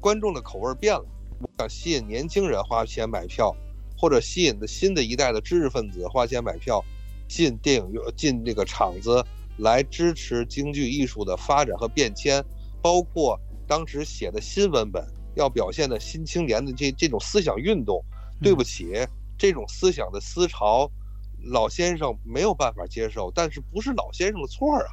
[0.00, 1.04] 观众的口味变了。
[1.40, 3.54] 我想吸引年轻人花钱买票，
[3.98, 6.82] 或者吸引的新的一代的知识分子花钱买票，
[7.28, 9.22] 进电影院、进这个场子
[9.58, 12.42] 来支持京剧艺术的发展和变迁，
[12.80, 15.04] 包括当时写的新文本
[15.36, 18.04] 要表现的新青年的这这种思想运动。
[18.42, 18.92] 对不起，
[19.38, 20.86] 这种思想的思潮，
[21.50, 24.84] 老先生没有办法接受，但是不是老先生的错啊，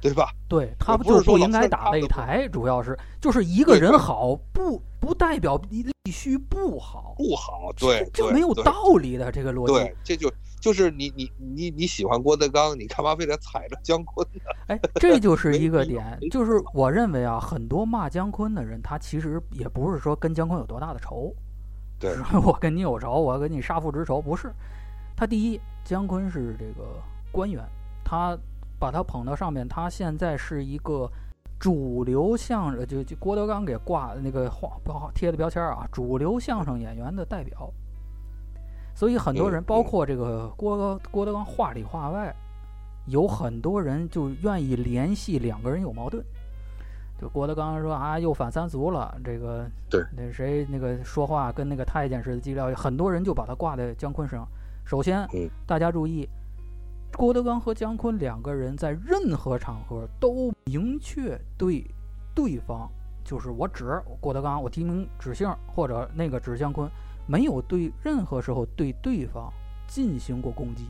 [0.00, 0.30] 对吧？
[0.48, 9.74] 对他不就是说应该打擂台，主要是就是一个人好，不不代表必须不好，不好，对，这没有道理的这个逻辑。
[9.74, 14.40] 对，这就就是你你你你喜欢郭德纲，你干嘛非得踩着姜昆呢？
[14.68, 21.32] 哎，这就 是一个点就是我认为啊，很多骂姜昆的人，他其实也不是说跟姜昆有多大的仇，
[21.98, 24.52] 对 我跟你有仇，我跟你杀父之仇，不是。
[25.16, 27.00] 他第一，姜昆是这个
[27.30, 27.62] 官员，
[28.04, 28.36] 他
[28.78, 31.10] 把他捧到上面，他现在是一个
[31.58, 37.72] 主流相声，就就郭德纲给挂那个画标贴的标签啊，主流相声演员的代表。
[38.96, 42.34] 所以很多嗯人，包嗯括这个郭郭德纲话里话外，
[43.08, 46.24] 有很多人就愿意联系两个人有矛盾。
[47.20, 54.48] 就郭德纲说啊，又反三俗了，这个对那谁那个说话跟那个太监似的，基调，很多人就把他挂在姜昆身上。
[54.86, 56.26] 首先，嗯大家注意，
[57.14, 61.84] 郭德纲和姜昆两个人在任何场合都明确对
[62.34, 62.90] 对方，
[63.24, 66.88] 就是我指郭德纲，我提名指姓，或者那个指姜昆，
[67.26, 69.52] 没有对任何时候对对方
[69.86, 70.86] 进行过攻击。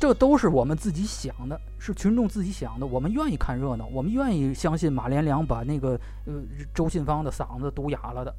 [0.00, 2.86] 这都是我们自己想的，是群众自己想的。
[2.86, 6.34] 我们愿意看热闹，我们愿意相信马连良把那个呃
[6.72, 8.32] 周信芳的嗓子堵哑了的，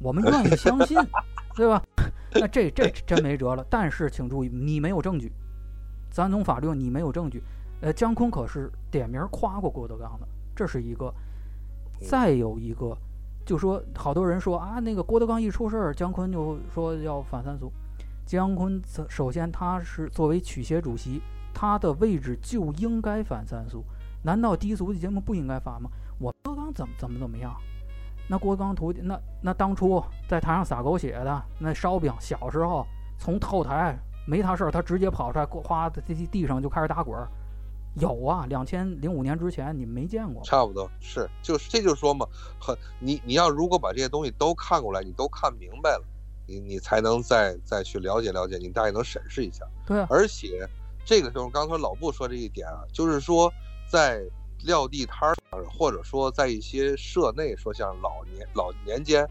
[0.00, 0.98] 我们愿意相信，
[1.54, 1.80] 对吧？
[2.32, 3.64] 那这这真没辙了。
[3.70, 5.30] 但是请注意，你没有证据，
[6.10, 7.40] 咱从法律你没有证据。
[7.80, 10.26] 呃，姜昆可是点名夸过郭德纲的，
[10.56, 11.14] 这是一个。
[12.00, 12.98] 再有一个，
[13.44, 17.70] 就说好多人说啊，那个郭德纲一出事儿，姜昆就说要反三俗。
[18.24, 21.20] 姜昆首先他是作为曲协主席，
[21.52, 23.84] 他的位置就应该反三俗。
[24.22, 25.90] 难道低俗的节目不应该反吗？
[26.18, 27.54] 我郭德纲怎么怎么怎么样？
[28.26, 32.86] 那郭德纲徒弟，那那当初在台上撒狗血的那烧饼，小时候
[33.18, 33.94] 从后台
[34.26, 37.28] 没他事儿，他直接跑出来，哗在地地上就开始打滚儿。
[37.94, 40.42] 有啊，两千零五年之前你没见过。
[40.44, 42.26] 差不多是，就是这就是说嘛，
[42.60, 46.04] 很你你要如果把这些东西都看过来，你都看明白了，
[46.46, 49.64] 你你才能再再去了解了解，你大概能审视一下。
[49.86, 50.68] 对啊，而且
[51.04, 53.52] 这个时候，刚才老布说这一点啊，就是说
[53.88, 54.22] 在
[54.64, 59.28] 撂地摊儿，或者说在一些社内说像老年老年间。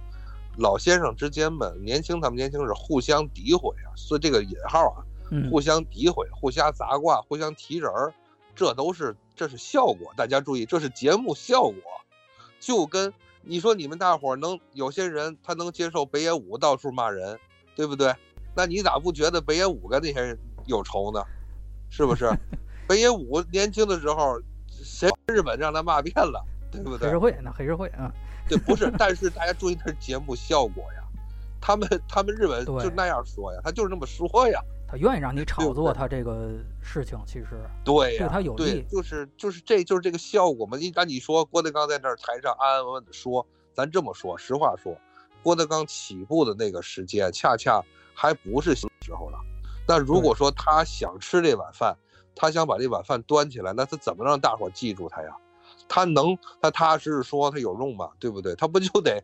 [0.58, 5.02] 老先生之间们，年轻他们年轻是互相诋毁啊，所以这个引号啊，
[5.32, 8.14] 嗯，互相诋毁、互相砸挂、互相提人儿，
[8.56, 10.14] 这都是这是效果。
[10.16, 11.76] 大家注意，这是节目效果。
[12.60, 17.40] 就跟你说，你们大伙儿能有些人他能接受北野武到处骂人，
[17.76, 18.16] 对不对？
[18.56, 21.24] 那你咋不觉得北野武跟那些人有仇呢？
[21.90, 22.32] 是不是？
[22.88, 24.40] 北野武年轻的时候，
[24.70, 27.20] 谁日本让他骂遍了，对不对黑社？
[27.20, 28.12] 会那黑社会啊，
[28.48, 31.04] 对，不是，但是大家注意这是节目效果呀，
[31.60, 34.62] 他们他们日本对就那样说呀，他就是那么说呀，
[34.94, 40.78] 他愿意让你炒作他这个事情，其实对呀，对他有对利，就是就是这就是这个效果嘛。
[40.78, 44.96] 你按你说，郭德纲在那儿台上安安稳稳的说，咱这么说，实话说，
[45.42, 47.84] 郭德纲起步的那个时间，恰恰
[48.14, 48.88] 还不是时
[49.18, 49.40] 候了。
[49.88, 51.98] 那如果说他想吃这碗饭，
[52.36, 55.36] 他想把这碗饭端起来，那他怎么让大伙记住他呀？
[55.88, 58.10] 他能他踏踏实实说他有用吗？
[58.20, 58.54] 对不对？
[58.54, 59.24] 他不就得，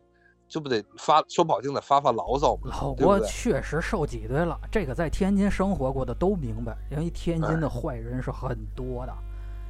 [0.50, 2.72] 这不得发说不好听的发发牢骚吗？
[2.72, 9.14] 老郭确实受挤兑了，这个在天津生活过的都明白，因为天津的哎坏人是很多的，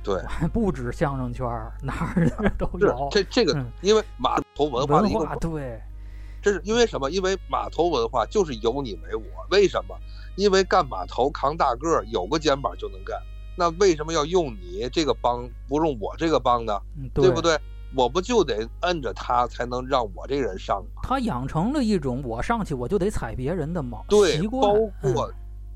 [0.02, 3.08] 对， 还不止相声圈儿，哪儿的都是有。
[3.10, 5.78] 这这个嗯，因为码头文化的文一个化对，
[6.40, 7.10] 这是因为什么？
[7.10, 9.22] 因为码头文化就是有你没我。
[9.50, 9.94] 为什么？
[10.36, 13.20] 因为干码头扛大个儿，有个肩膀就能干。
[13.54, 16.80] 那为什么要用你这个帮，不用我这个帮呢？
[16.96, 17.42] 嗯对不？
[17.42, 17.58] 对？
[17.94, 21.02] 我不就得摁着他，才能让我这个人上吗？
[21.02, 25.32] 他养成了一种我上去我就得踩别人的毛对习，惯，包嗯括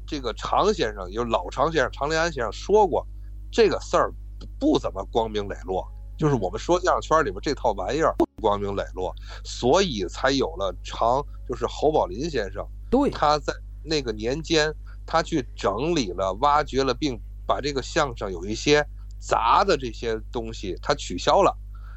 [0.06, 3.06] 这个常先生，就是老常先生常连安先生说过，
[3.50, 4.12] 这个事儿
[4.60, 5.86] 不怎么光明磊落。
[6.16, 9.12] 就是我们说相声圈里边这套玩意儿不光明磊落，
[9.42, 12.64] 所以才有了常，就是侯宝林先生。
[12.88, 13.52] 对，他在
[13.82, 14.72] 那个年间，
[15.04, 18.86] 他去整理了、挖掘了，并把这个相声有一些
[19.18, 21.52] 杂的这些东西，他取消了。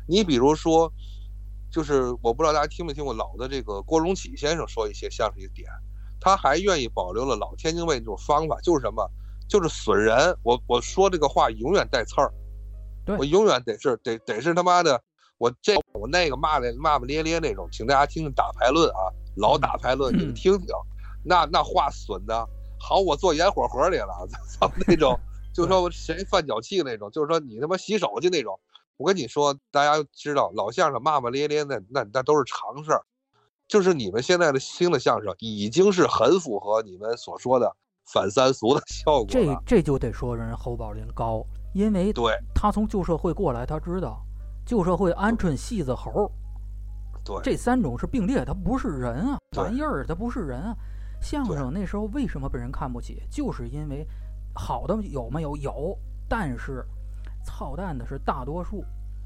[0.08, 0.91] 你比如说，
[1.70, 5.68] 就是我不知道大家听没听过老的这个郭荣启先生说一些相声一个点，
[6.20, 9.05] 他还愿意保留了老天津卫这种方法，就是什么？
[9.49, 10.36] 就是损人。
[10.43, 12.34] 我我说这个话永远带刺儿，
[13.18, 15.01] 我永远得是得得是他妈的
[15.38, 20.68] 我这我那个骂的骂骂咧咧那种，请大家听听打牌论啊，老打牌论，你们嗯听听，
[21.24, 22.47] 那那话损的，
[22.80, 25.20] 好，我坐烟火盒里了， 操那种，
[25.53, 28.60] 就说我谁犯脚气那种，就是说你他妈洗手去那种。
[28.98, 33.02] 我跟你说，大家知道老相声骂骂咧咧的，那那都是常事儿。
[33.68, 37.72] 就是你们现在的新的相声已经是很符合你们所说的
[38.06, 39.62] 反三俗的效果这了。
[39.66, 44.26] 这就得说人侯宝林高，因为对他从旧社会过来，他知道
[44.66, 46.32] 旧社会鹌鹑、戏子、猴
[47.24, 50.76] 对，这三种是并列，他不是人啊，玩意儿，他不是人啊。
[51.22, 53.22] 相声那时候为什么被人看不起？
[53.30, 54.08] 就是因为
[54.56, 55.98] 好的有没有有，
[56.30, 56.86] 但是
[57.48, 58.84] 操蛋的是大多数。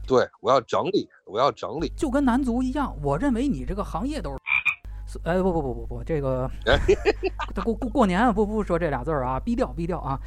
[0.07, 1.91] 对，我要整理，我要整理。
[1.97, 5.19] 就跟男足一样，我认为你这个行业都是。
[5.23, 6.49] 哎，不不不不不，这个
[7.63, 10.19] 过过过年啊，不不说这俩字儿啊，低调低调啊。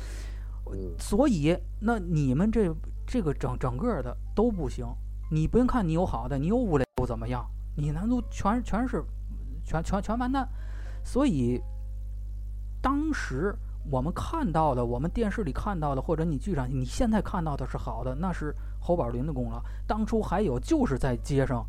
[0.67, 2.75] 嗯，所以，那你们这
[3.07, 4.87] 这个整整个的都不行。
[5.31, 7.47] 你不用看你有好的，你有五雷又怎么样？
[7.77, 9.03] 你男足全全是
[9.65, 10.49] 全全全完蛋。
[11.03, 11.61] 所以，
[12.83, 13.57] 当时
[13.91, 19.63] 我们看到的，我们电视里看到的，或者你剧场你现在看到的是好的，那是侯宝林的功劳。
[19.87, 21.67] 当初还有就是在街上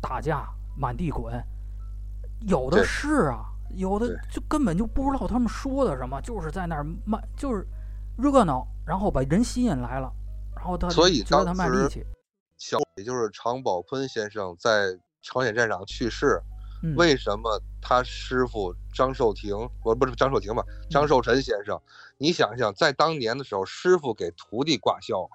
[0.00, 1.42] 打架，满地滚，
[2.48, 3.44] 有的是啊，
[3.76, 7.66] 有的就根本就不知道他们说的什么，就是在那儿卖，就是
[8.16, 10.10] 热闹，然后把人吸引来了，
[10.56, 12.04] 然后他所以觉得他卖力气，
[12.56, 16.40] 小也就是常宝坤先生在朝鲜战场去世，
[16.82, 21.80] 嗯，为什么他师傅张寿亭，不不是张寿亭吧，嗯张寿臣先生，
[22.18, 25.28] 你想想，在当年的时候，师傅给徒弟挂孝，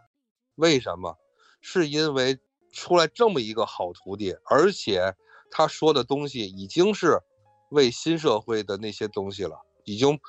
[0.55, 1.17] 为什么？
[1.61, 2.39] 是因为
[2.71, 5.15] 出来这么一个好徒弟，而且
[5.49, 7.19] 他说的东西已经是
[7.69, 10.19] 为新社会的那些东西了，已经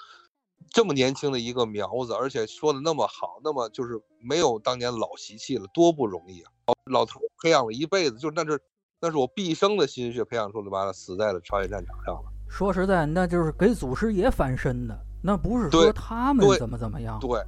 [0.71, 6.73] 这么年轻的一个苗子，而且说的那么好，那么就是没有当年老习气了，多不容易啊！
[6.91, 8.59] 老头培养了一辈子，就是那是
[9.01, 12.23] 那是我毕生的心血培养出来，完了死在了朝鲜战场上了。
[12.49, 17.19] 说实在，那就是给祖师爷翻身的，那不是说他们怎么怎么样。
[17.21, 17.43] 对，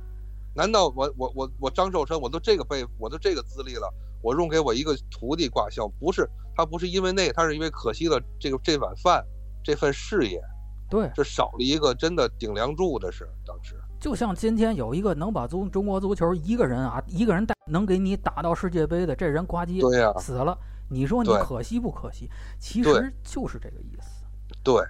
[0.54, 3.90] 难道我我我我张寿臣我都这个辈我都这个资历了，
[4.20, 9.24] 我用给我一个徒弟挂孝，不是他不是因为那，他是因为可惜了这个这碗饭，
[9.64, 10.42] 这份事业，
[10.90, 13.74] 对，这少了一个真的顶梁柱，的是当时。
[13.98, 20.56] 就像今天有一个能把足中国足球一个人啊，一个人带能给你打到世界杯的，这人呱唧对呀、死了，
[20.88, 22.30] 你说你可惜不可惜？
[22.58, 24.24] 其实就是这个意思。
[24.62, 24.82] 对，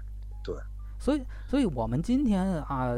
[0.44, 0.55] 对
[0.99, 2.94] 所以，所以我们今天啊，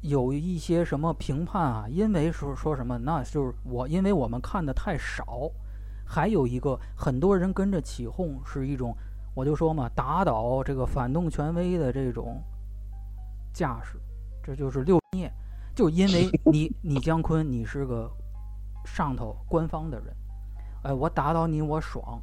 [0.00, 5.50] 有一些什么评判啊，因为说说什么，那就是我，因为我们看的太少，
[6.06, 8.96] 还有一个很多人跟着起哄，是一种，
[9.34, 12.42] 我就说嘛，打倒这个反动权威的这种
[13.52, 13.98] 架势，
[14.42, 15.32] 这就是六孽，
[15.74, 18.10] 就因为你 你姜昆，你是个
[18.84, 20.14] 上头官方的人，
[20.84, 22.20] 哎，我打倒你我爽，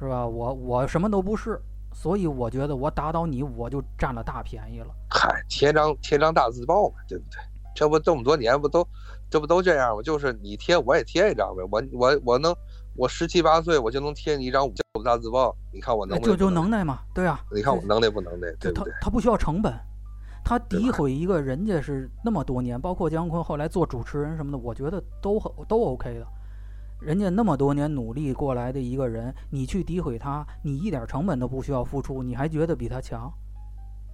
[0.00, 0.26] 是吧？
[0.26, 1.60] 我我什么都不是。
[1.92, 4.86] 所以我觉得我打倒你，我就占了大便宜了。
[5.10, 7.38] 嗨，贴张贴张大字报嘛，对不对？
[7.74, 8.86] 这不这么多年不都，
[9.28, 10.02] 这不都这样吗？
[10.02, 12.54] 就是你贴我也贴一张呗，我我我能
[12.96, 16.70] 我十七八岁我就能贴你一张五的大字报，你看我能不就就能？
[16.70, 18.94] 耐嘛，对啊，你看我能耐不能耐， 对就他不对？
[19.00, 19.74] 他不需要成本，
[20.44, 26.26] 他诋毁一个人家是那么多年，包括姜昆后来做主持人什么的，我觉得都很都 OK 的。
[27.00, 33.32] 人家那么多年努力过来的一个人，你去诋毁他，你一点成本都不需要付出，你还觉得比他强？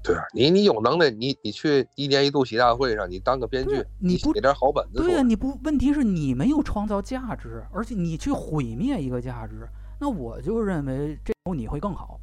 [0.04, 5.22] 对啊，你你有能耐，你你去一年一度喜大会上，你当个编剧，你不写点好本子对呀、来。
[5.24, 9.68] 你不问题是你没有创造价值，而且你去毁灭一个价值，
[10.00, 12.20] 那我就认为这你会更好。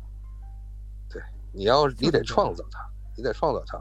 [1.10, 2.80] 对你要你得创造它，
[3.18, 3.78] 你得创造它。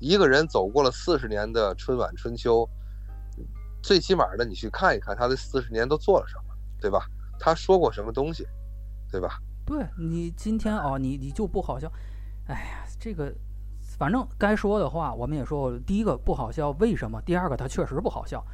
[0.00, 2.68] 一个人走过了四十年的春晚春秋，
[3.88, 7.06] 最起码的你去看一看他这四十年都做了什么，对吧？
[7.40, 8.46] 他说过什么东西，
[9.10, 9.38] 对吧？
[9.64, 11.90] 对你今天哦，你你就不好笑，
[12.48, 13.32] 哎呀，这个
[13.98, 15.78] 反正该说的话我们也说过。
[15.86, 17.18] 第一个不好笑，为什么？
[17.22, 18.44] 第二个他确实不好笑。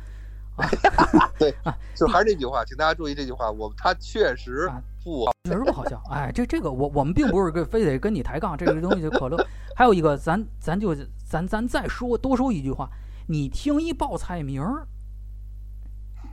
[0.54, 0.68] 啊，
[1.36, 5.32] 对啊就还是那句话，请大家注意这句话，我他确实啊不好。
[5.50, 6.00] 确实不好笑。
[6.12, 9.36] 哎，这这个我我们并不是跟非得跟你抬杠，这个东西就可乐。
[9.74, 10.94] 还有一个，咱咱就
[11.28, 12.88] 咱咱再说多说一句话，
[13.26, 14.86] 你听一报菜名儿，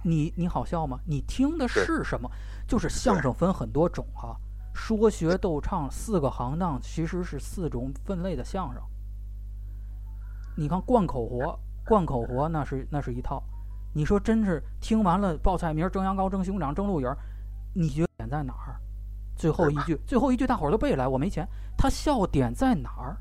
[0.04, 1.00] 你你好笑吗？
[1.06, 2.30] 你听的是什么？
[2.68, 4.36] 就是相声分很多种哈、
[4.74, 8.82] 说学逗唱四个行当其实是四种分类的相声。
[10.56, 13.44] 你看贯口活，贯口活那是那是一套。
[13.94, 17.18] 你说真是听完了报菜名儿，蒸羊羔、蒸熊掌、蒸鹿尾儿，
[17.74, 18.80] 你觉得点在哪儿？
[19.36, 21.48] 最后一句，最后一句大伙儿都背下来，我没钱。
[21.78, 23.18] 他笑点在哪儿？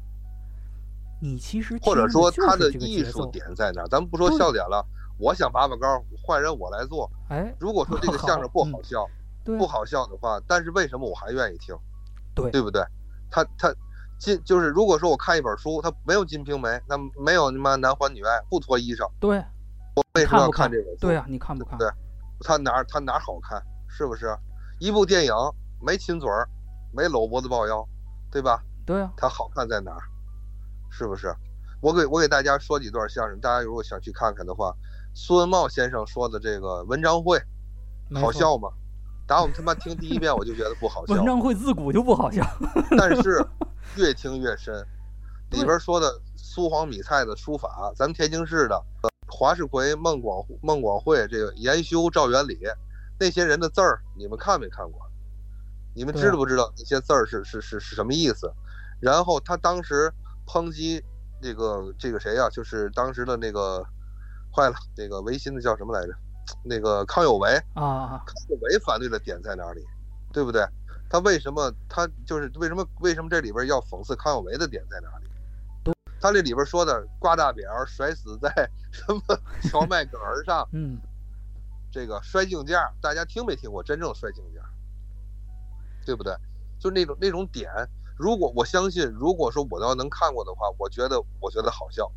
[1.21, 3.89] 你其实或者说他的这个艺术点在哪儿？
[3.89, 4.85] 咱们不说笑点了，
[5.21, 7.11] 我想拔拔高，换人我来做。
[7.29, 9.07] 哎，如果说这个相声不好好笑，
[9.45, 11.77] 不好笑的话，但是为什么我还愿意听？
[12.35, 12.83] 对对不对？
[13.31, 13.73] 他他
[14.19, 19.37] 金就是如果说我看一本书，他没有《金瓶梅》，那没有他妈男欢女爱，不脱衣裳，对
[19.95, 21.01] 我为什么要看这本书？
[21.01, 21.79] 对呀、你看不看？
[21.79, 21.89] 对
[22.41, 23.63] 他哪儿他哪儿好看？
[23.89, 24.35] 是不是？
[24.79, 25.33] 一部电影
[25.83, 26.49] 没亲嘴儿，
[26.93, 27.87] 没搂脖子抱腰，
[28.31, 28.63] 对吧？
[28.87, 30.01] 对啊，它好看在哪儿？
[30.91, 31.35] 是不是？
[31.83, 34.75] 我给我给大家说几段相声，大家如果想去看看的话，
[35.15, 37.41] 苏文茂先生说的这个文章会。
[38.15, 38.69] 好笑吗？
[39.25, 42.45] 打我们他妈听第一遍我就觉得不好笑文，章会自古就不好笑。
[42.99, 43.47] 但是
[43.97, 44.75] 越听越深。
[45.51, 52.59] 里边说的苏黄米蔡的书法，咱们天津市的呃华世奎、孟广孟广会这个严修、赵元礼
[53.21, 55.01] 那些人的字儿，你们看没看过？
[55.95, 58.53] 你们知道不知道那些字儿是是是是什么意思？
[59.01, 60.13] 然后他当时
[60.47, 61.01] 抨击
[61.41, 63.85] 这个这个谁呀、就是当时的那个
[64.55, 66.13] 坏了，那个维新的叫什么来着？
[66.65, 69.85] 那个康有为，啊，康有为反对的点在哪里？
[70.33, 70.67] 对不对？
[71.09, 75.95] 他为什么他就是为什么为什么这里边要讽刺康有为的点在哪里？
[76.21, 78.49] 他这里边说的挂大扁儿摔死在
[78.93, 79.21] 什么
[79.71, 81.01] 荞麦梗儿上，嗯，
[81.91, 84.61] 这个摔镜架，大家听没听过真正摔镜架？
[86.05, 86.35] 对不对？
[86.79, 87.71] 就那种那种点，
[88.17, 92.11] 如果我相信，如果说我要能看过的话，我觉得我觉得好笑，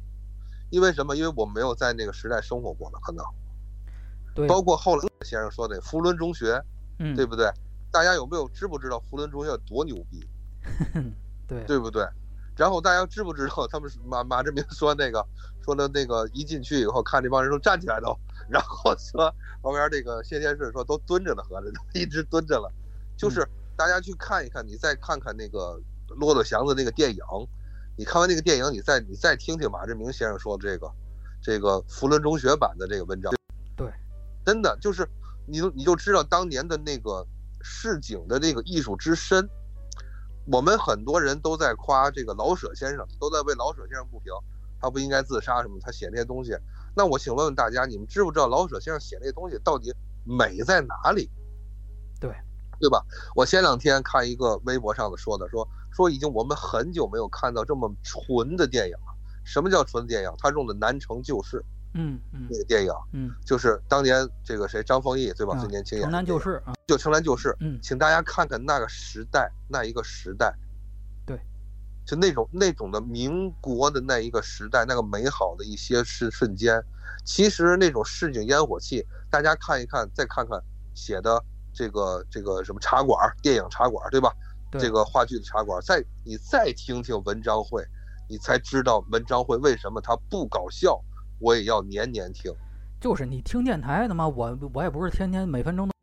[0.74, 1.16] 因为什么？
[1.16, 3.24] 因为我没有在那个时代生活过了，可能
[4.34, 6.60] 对，包括后来先生说的福伦中学，
[6.98, 7.48] 嗯，对不对？
[7.92, 10.28] 大家有没有知不知道福伦中学有多牛逼，
[11.48, 12.04] 对对不对？
[12.56, 15.24] 然后大家知不知道他们马马志明说那个
[15.64, 18.18] 说的那个一进去以后看这帮人都站起来都，
[18.50, 19.32] 然后说
[19.62, 22.68] 旁边这个谢天士说都蹲着呢，合着都一直蹲着了，
[23.16, 27.24] 就是大家去看一看，你再看看那个骆驼祥子那个电影，
[27.96, 30.92] 你看完那个电影，你再你再听听马志明先生说的这个
[31.42, 33.32] 这个福伦中学版的这个文章，
[33.76, 33.92] 对，
[34.46, 35.08] 真的就是
[35.48, 37.26] 你就你就知道当年的那个
[37.62, 39.48] 市井的那个艺术之深。
[40.52, 44.34] 我们很多人都在夸这个老舍先生，都在为老舍先生不平，
[44.82, 46.52] 他不应该自杀什么，他写那些东西。
[46.94, 49.94] 那我请问问大家，你们知不知道老舍先生写那些东西到底
[50.26, 51.30] 美在哪里？
[52.20, 52.36] 对，
[52.78, 53.02] 对吧？
[53.36, 59.14] 我前两天看一个微博上的说的，说说已经我们很久没有看到这么纯的电影了。
[59.46, 60.32] 什么叫纯电影？
[60.38, 61.58] 他用的《南城旧事》
[61.96, 65.54] 嗯嗯那个电影，嗯，就是当年这个谁张丰毅对吧？
[65.56, 70.56] 啊最年轻演城的那个南旧事啊，就《城南旧事》，嗯，请大家看看那个时代，那一个时代，
[71.26, 71.38] 对，
[72.06, 76.82] 就那种那种的民国的那一个时代，那个美好的一些瞬瞬间，
[77.26, 80.60] 其实那种市井烟火气，大家看一看，再看看
[80.96, 81.44] 写的
[81.74, 84.34] 这个这个什么茶馆儿电影茶馆儿，对吧？
[84.74, 87.86] 对这个话剧的茶馆儿，再你再听听文章会，
[88.28, 91.00] 你才知道文章会为什么它不搞笑，
[91.40, 92.52] 我也要年年听。
[93.00, 95.94] 就是你听电台，他妈我我也不是天天每分钟都，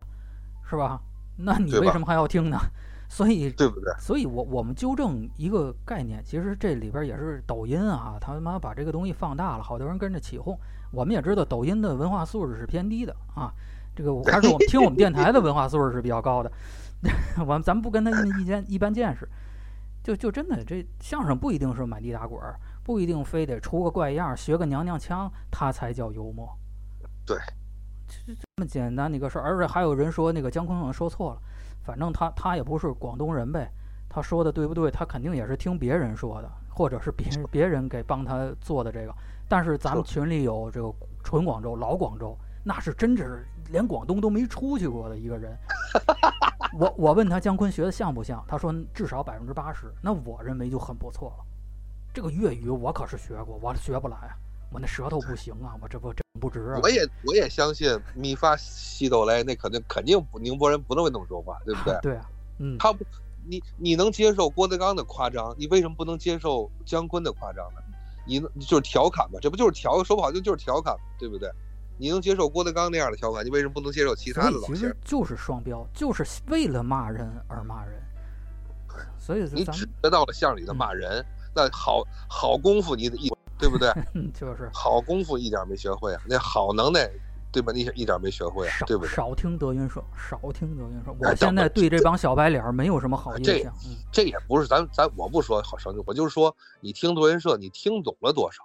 [0.69, 1.01] 是吧？
[1.37, 2.59] 那你为什么还要听呢？
[3.09, 3.93] 所以对不对？
[3.99, 10.57] 所以我我们纠正一个概念，其实这里边也是抖音啊，他妈把这个东西放大了，好多人跟着起哄。
[10.93, 13.53] 我们也知道抖音的文化素质是偏低的啊，
[13.97, 16.53] 这个还是我们听我们电台的文化素质是比较高的。
[17.41, 19.29] 我们咱们不跟他一见一般见识，
[20.03, 26.49] 就就真的这相声不一定是满地打滚儿，不一定非得出个怪样儿，学个娘娘腔，他才叫幽默。
[27.25, 27.39] 对，
[28.07, 31.41] 这这么简单的一个事儿，而且还有人说那个姜昆说错了，
[31.85, 33.71] 反正他他也不是广东人呗，
[34.09, 34.91] 他说的对不对？
[34.91, 39.15] 他肯定也是听别人说的，或者是别人别人给帮他做的这个。
[39.49, 40.93] 但是咱们群里有这个
[41.25, 45.57] 纯广州、老广州，那是真是连广东都没出去过的一个人。
[46.79, 51.45] 我我问他姜昆学的像不像，他说至少百分之八十，那我认为就很不错了。
[52.13, 54.37] 这个粤语我可是学过，我学不来啊，
[54.73, 56.81] 我那舌头不行啊，我这不真不直啊。
[56.83, 61.99] 我也我也相信米发西哆来，那肯定肯定不宁波人不能会那么说话，对不对？
[62.03, 63.05] 对啊，嗯，他不，
[63.47, 67.81] 你你能接受郭德纲的夸张，你为什么不能接受姜昆的夸张呢？
[68.27, 71.51] 你就是调侃嘛，这不就是调说不好听就是调侃，对不对？
[72.01, 78.01] 你能接受郭德纲那样的调侃，你为什么不能接受其他的老其实就是双标，就是为了骂人而骂人。
[79.19, 81.23] 所以你只学到了相声里的骂人，
[81.55, 83.93] 那好好功夫你得一对不对？
[84.33, 87.07] 就是好功夫一点没学会啊，那好能耐
[87.53, 87.71] 对吧？
[87.71, 89.15] 你一点没学会啊，对不对？
[89.15, 91.15] 少听德云社，少听德云社。
[91.21, 93.73] 我现在对这帮小白脸没有什么好印象。
[94.11, 98.63] 这这也不是咱咱我不说好声我就是说你听德云社，你听懂了多少？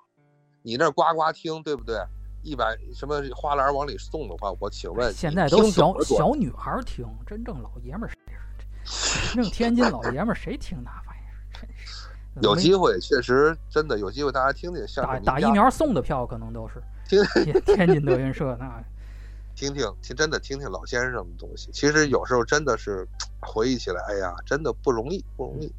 [0.61, 1.97] 你那呱呱听对不对？
[2.45, 9.34] 一百什么花篮往里送的话，我请问现在都小小女孩听，真正老爷们儿谁？
[9.34, 11.34] 真正天津老爷们儿谁听那玩意儿？
[11.59, 12.07] 真是。
[12.41, 15.23] 有机会，确实真的有机会，大家听听相声。
[15.23, 17.23] 打打疫苗送的票可能都是 听
[17.65, 18.84] 天津德云社那。
[19.55, 21.72] 听听听，真的听听老先生的东西。
[21.72, 23.07] 其实有时候真的是
[23.41, 25.73] 回忆起来，哎呀，真的不容易，不容易。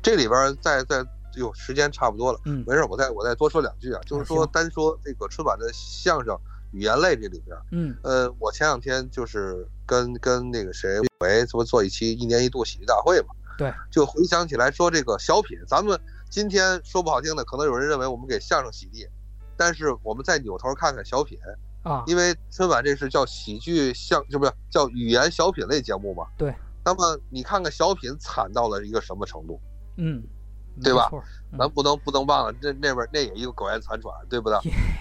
[0.00, 1.04] 这里边再再。
[1.36, 6.38] 哟，时间差不多了，嗯，没事，我再我再多说两句啊，就是说单说这个春晚的相声
[6.72, 15.98] 语言类这里边，嗯，呃，我前两天就是跟跟那个谁喂这不做一期一年一度喜剧大会嘛，对，就回想起来说这个小品，咱们
[16.30, 19.06] 今天说不好听的，可能有人认为我们给相声洗地，
[19.56, 21.38] 但是我们再扭头看看小品
[21.82, 26.54] 啊，因为春晚这是叫喜剧相，就不是叫语言小品类节目嘛，对，
[26.84, 29.60] 那么你看看小品惨到了一个什么程度，
[29.96, 30.22] 嗯。
[30.80, 31.10] 对吧？
[31.50, 34.58] 嗯、咱不能不能忘了，那那边那也一个苟延残喘，对不对？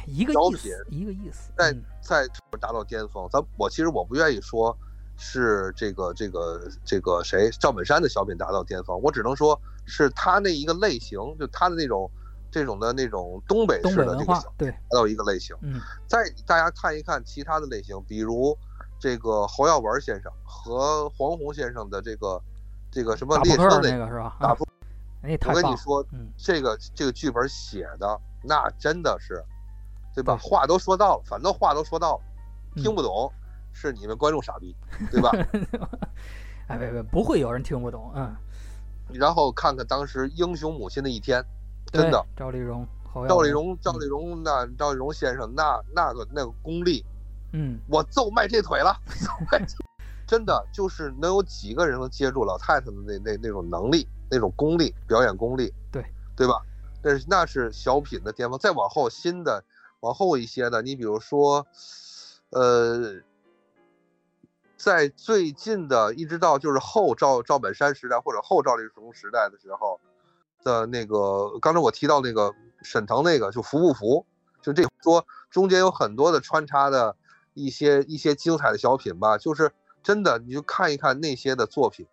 [0.07, 1.51] 一个小品，一个意思。
[1.55, 1.71] 在
[2.01, 2.27] 在
[2.59, 4.75] 达到巅峰，咱我其实我不愿意说，
[5.17, 12.09] 是这个这个这个谁赵本山的小品达到巅峰，我只能说是他那一个类型，就他的那种
[12.51, 15.55] 这种的那种东北式的这个小对达到一个类型。
[15.61, 15.79] 嗯。
[16.07, 18.57] 再大家看一看其他的类型，比如
[18.99, 22.41] 这个侯耀文先生和黄宏先生的这个
[22.91, 24.35] 这个什么列车那个是吧？
[24.39, 24.67] 打扑。
[25.23, 29.43] 我跟你说，嗯，这个这个剧本写的那真的是，
[30.15, 30.37] 对吧？
[30.41, 33.31] 话都说到了，反正话都说到了，听不懂
[33.71, 34.75] 是你们观众傻逼，
[35.11, 35.31] 对吧？
[36.67, 38.35] 哎，别别，不会有人听不懂，嗯。
[39.13, 41.41] 然后看看当时《英雄母亲的一天》，
[41.91, 42.87] 真的，赵丽蓉，
[43.27, 47.03] 赵丽蓉，赵丽蓉，那赵丽蓉先生那那个那个功力，
[47.51, 48.95] 嗯，我揍迈这腿了，
[50.31, 54.07] 真的就是能有几个人能接住老太太的那那那种能力。
[54.33, 56.05] 那种功力，表演功力，对
[56.37, 56.61] 对吧？
[57.03, 58.57] 那是那是小品的巅峰。
[58.57, 59.61] 再往后新的，
[59.99, 61.67] 往后一些的，你比如说，
[62.51, 63.15] 呃，
[64.77, 69.99] 在最近的一直到就是后赵赵本山时代或者后赵丽蓉时代的时候
[70.63, 74.25] 的那个，刚才我提到那个沈腾那个，就服不服？
[74.61, 77.17] 就这说中间有很多的穿插的
[77.53, 82.05] 一些一些精彩的小品吧，就是真的，你就看一看那些的作品。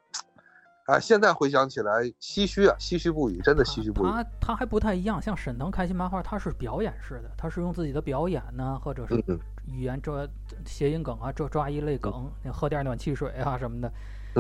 [0.87, 4.11] 啊，现在回想起来唏嘘啊，唏嘘不已，真的唏嘘不已。
[4.11, 9.23] 他他还不太一样，像沈腾开心麻花，他是表演式的，他是用自己的表演呢，或者是
[9.67, 10.27] 语言抓
[10.65, 13.93] 谐音梗啊，抓抓一类梗，那喝点暖气水啊什么的。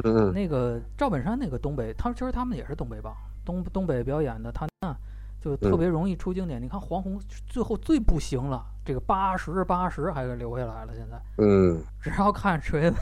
[0.04, 3.14] 嗯那个赵本山那个东北，他其实他们也是东北帮，
[3.44, 4.96] 东东北表演的，他呢
[5.42, 6.62] 就特别容易出经典。
[6.62, 10.94] 你看黄宏最后最不行了，这个八十八十还给留下来了。
[10.94, 12.96] 现在，嗯，只要看锤子。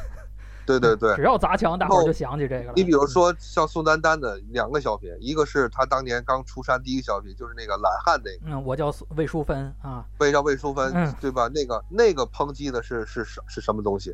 [0.66, 2.72] 对对对，只要砸墙，大伙儿就想起这个了。
[2.74, 8.52] 你比如说像宋丹丹的两个小品，一个是他当年刚出山第一个小品，就是那个懒汉那个。
[8.52, 10.05] 嗯，我叫魏淑芬啊。
[10.18, 11.48] 魏叫魏淑芬，对吧？
[11.55, 14.12] 那个那个抨击的是是什是什么东西，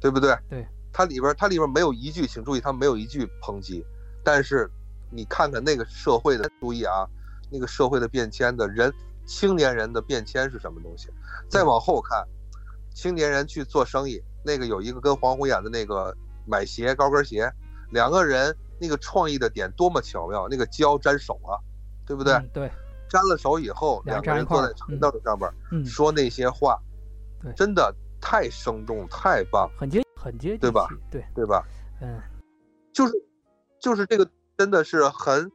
[0.00, 0.36] 对不对？
[0.50, 0.66] 对。
[0.92, 3.84] 它里边它里边没有一句，请注意，它没有一句抨击。
[4.24, 4.68] 但是
[5.10, 7.06] 你看看那个社会的，注意啊，
[7.50, 8.92] 那个社会的变迁的人，
[9.26, 11.08] 青年人的变迁是什么东西？
[11.48, 12.26] 再往后看，
[12.92, 14.20] 青年人去做生意。
[14.44, 16.14] 那个有一个跟黄宏演的那个
[16.46, 17.50] 买鞋高跟鞋，
[17.90, 21.58] 两个人那个创意的点多么巧妙，那个胶粘手啊，
[22.06, 22.38] 对不对？
[22.52, 22.70] 对，
[23.08, 25.50] 粘了手以后，两个人坐在长凳上边
[25.84, 26.78] 说那些话，
[27.56, 30.96] 真的太生动，太棒，很接很接地对吧气？
[31.10, 31.64] 对，对吧？
[32.00, 32.20] 嗯，
[32.92, 33.12] 就是
[33.80, 35.50] 就是这个真的是很，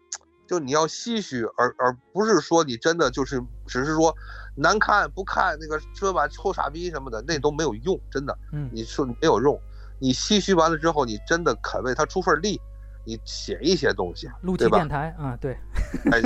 [0.50, 4.12] 就你要唏嘘，而而不是说你真的就是只是说
[4.56, 8.36] 难看不看那个说吧臭傻逼什么的，那都没有用，真的。
[8.52, 9.62] 嗯，你说没有用，
[10.00, 12.60] 你唏嘘完了之后，你真的肯为他出份力，
[13.06, 15.56] 你写一些东西，录电台啊，对，
[16.12, 16.20] 哎，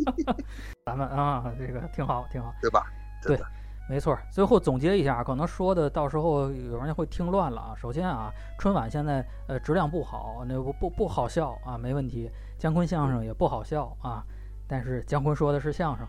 [0.86, 2.54] 咱们啊，这个挺好，挺好。
[2.62, 2.86] 对吧？
[3.22, 3.44] 真的，
[3.90, 7.74] 没错儿，最后总结一下，可能说的到时候有人会听乱了啊。
[7.76, 12.30] 首先啊，春晚现在呃质量不好，那不不不好笑啊，没问题。
[12.56, 14.22] 姜昆相声也不好笑啊，
[14.68, 16.06] 但是姜昆说的是相声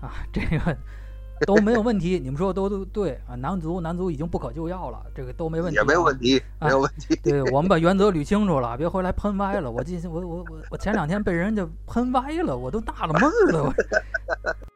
[0.00, 0.76] 啊，这个
[1.44, 2.20] 都没有问题。
[2.20, 7.16] 你们说的都都对啊，男足男足已经不可救药了，这个都没问题、啊，也没有问题，啊没有问题。
[7.16, 9.68] 对我们把原则捋清楚了，别回来喷歪了。
[9.68, 13.64] 我今我我我我前两天被人家喷歪了，我都纳了闷儿了。
[13.64, 13.74] 我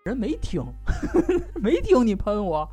[0.08, 0.64] 人没听，
[1.60, 2.68] 没听你喷我，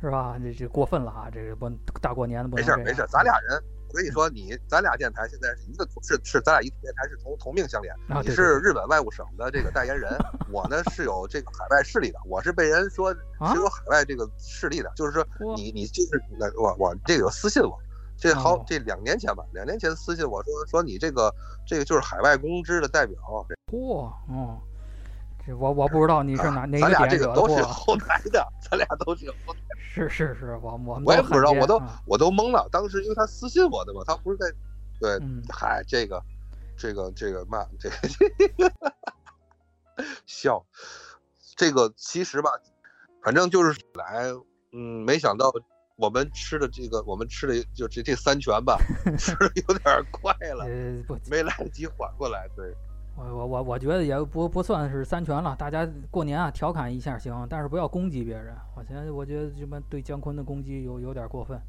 [0.00, 0.38] 是吧？
[0.42, 1.28] 这这过分了啊！
[1.30, 1.70] 这个不
[2.00, 7.94] 大过年的不能没事没事，咱俩人，我跟你说，你咱俩电台现在是一个是是咱俩一电台是同同命相连。
[8.08, 10.10] 啊，你是日本外务省的这个代言人，
[10.50, 17.78] 我呢是有这个海外势力的，我是被人说啊是有海外这个势力的，就是说你你就是那我我这个有私信我，
[18.16, 21.30] 这好哦这两年前吧，两年前私信我说说你这个
[21.66, 23.14] 这个就是海外公知的代表，
[23.70, 24.71] 嚯，嗯，这
[25.48, 34.46] 我我不知道你是哪、哪咱俩这个都是，后台的，咱俩都是后台，是是是，我我我也不知道我都我都懵了，当时因为他私信我的嘛，他不是在
[35.00, 36.22] 对，嗯嗨，这个，
[36.76, 37.96] 这个，这个嘛，这个
[40.26, 40.64] 笑，
[41.56, 42.50] 这个其实吧，
[43.22, 44.30] 反正就是来，
[44.72, 45.52] 嗯，没想到
[45.96, 48.78] 我们吃的这个，我们吃的就这这三拳吧，
[49.18, 50.64] 吃的有点快了，
[51.28, 52.48] 没来得及缓过来。
[52.56, 52.72] 对，
[53.14, 58.54] 我我我我觉得也不不算是三全了，大家过年啊调侃一下行，但是不要攻击别人。
[58.74, 61.60] 我现在我觉得这么对姜昆的攻击有有点过分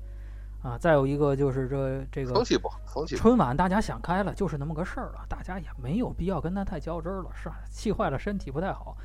[0.62, 0.78] 啊。
[0.78, 3.16] 再有一个就是这这个风气不好，风气。
[3.16, 7.60] 春晚大家想开了，就是那么个事儿了，大家也没有必要跟他太较真儿了，是吧？
[7.70, 8.96] 气坏了身体不太好，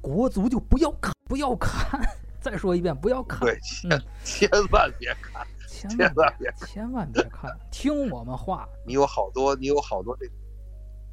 [0.00, 2.00] 国足就不要看，不要看。
[2.40, 3.54] 再说一遍，不要看，对，
[3.88, 8.68] 嗯千千万别看，千千万万别千万别看，听我们话。
[8.84, 10.32] 你有好多，你有好多这个，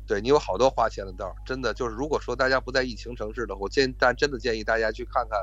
[0.10, 5.40] 对你有好多花钱的道儿，真的就是，如果说大家不在疫情城市的，我建但真的建议大家去看看，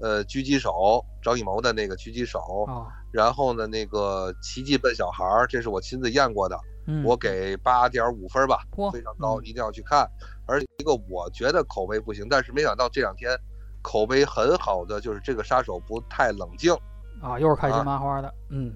[0.00, 2.38] 呃，狙击手张艺谋的那个狙击手，
[2.68, 8.60] 哦，然后呢，那个奇迹笨小孩儿，这是我亲自验过的，嗯，我给八点五分吧，
[8.92, 10.08] 非常高，嗯一定要去看。
[10.46, 13.36] 而一个我觉得口碑不行，但是没想到这两天
[13.82, 16.72] 口碑很好的就是这个杀手不太冷静，
[17.20, 18.72] 啊，又是开心啊麻花的，嗯，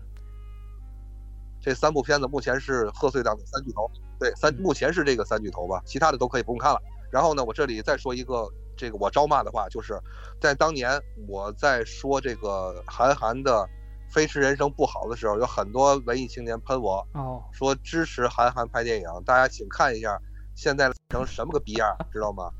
[1.60, 3.89] 这三部片子目前是贺岁档的三巨头，
[4.19, 6.81] 对，三嗯目前是这个三巨头吧，其他的都可以不用看了。
[7.11, 9.99] 然后呢，我这里再说一个这个我招骂的话，就是
[10.40, 13.66] 在当年我在说这个韩寒的
[14.12, 20.20] 《飞驰人生》不好的时候，有很多文艺青年喷我哦，说支持韩寒拍电影，大家请看一下
[20.55, 22.51] 现在成什么个逼样，知道吗？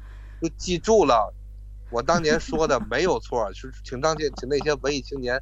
[0.41, 1.35] 就记住了，
[1.91, 5.39] 我当年说的没有错，是请当届请那些文艺青年。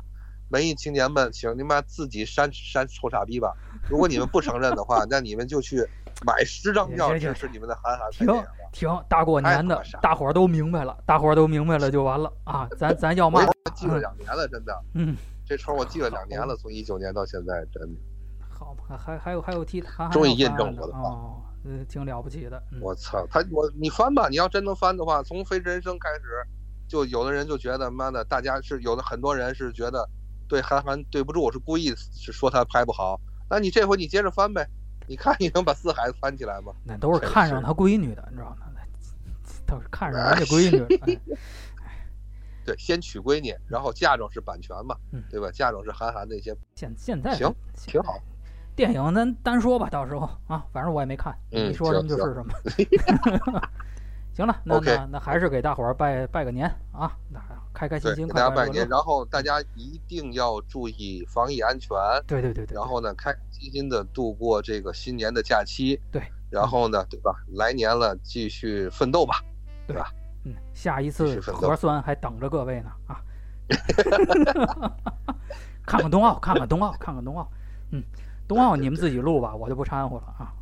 [0.51, 3.53] 文艺青年们，请你妈自己删删臭傻逼吧！
[3.89, 5.87] 如果你们不承认的话，那你们就去
[6.25, 8.45] 买十张票支持你们的韩寒拍停。
[8.73, 12.69] 停，大过年的大伙儿都明白了，大伙儿都明白了就完了啊！
[12.77, 17.99] 咱咱要骂我，记了两年了，真的，嗯，这仇我记了两年了，从一九年到现在，真的，
[18.51, 22.79] 好吧，还还有还有替他终于印证我的话哦，呃，挺了不起的，嗯。
[22.83, 26.47] 我操，他我你翻吧，你要真能翻的话，从《飞驰人生》开始，
[26.89, 30.07] 就有的人就觉得妈的，大家是有的很多人是觉得
[30.49, 33.19] 对韩寒对不住，我是故意是说他拍不好，
[33.49, 34.67] 那你这回你接着翻呗，
[35.07, 36.73] 你看你能把四孩子翻起来吗？
[36.85, 38.67] 那都是看上他闺女的，你知道吗？
[38.75, 38.81] 那
[39.67, 41.21] 都是看上人家闺女， 哎
[42.65, 45.49] 对，先娶闺女，然后嫁妆是版权嘛，嗯对吧？
[45.53, 48.19] 嫁妆是韩寒那些，现现在行挺好。
[48.75, 52.53] 电影咱单说吧，到时候啊，反正我也没看，嗯你说什么就是什么。
[54.37, 57.41] 行了，那那那还是给大伙儿拜拜个年啊，那
[57.73, 61.97] 开开心，心，给大家拜年，然后大家一定要注意防疫安全，
[62.27, 67.35] 对对对对，然后呢，开开心心的度过这个新年的假期，对，然后呢，对吧？
[67.55, 69.43] 来年了，继续奋斗吧。
[69.87, 70.13] 对吧
[70.45, 73.23] 嗯，下一次核酸还等着各位呢啊！
[75.87, 77.49] 看看冬奥，看看冬奥，看看冬奥。
[77.93, 78.03] 嗯，
[78.49, 80.53] 冬奥你们自己录吧，我就不掺和了啊！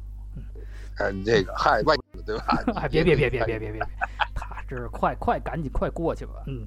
[0.98, 1.94] 哎，这个嗨，外
[2.24, 2.44] 对吧？
[2.76, 3.80] 哎，别别别别别别别，
[4.34, 6.32] 他这是快快赶紧快过去吧。
[6.46, 6.66] 嗯，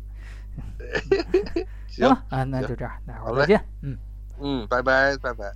[1.88, 3.64] 行行了，啊，那就这样，待会儿再见。
[3.82, 3.98] 嗯。
[4.40, 5.52] 嗯，拜拜，拜拜。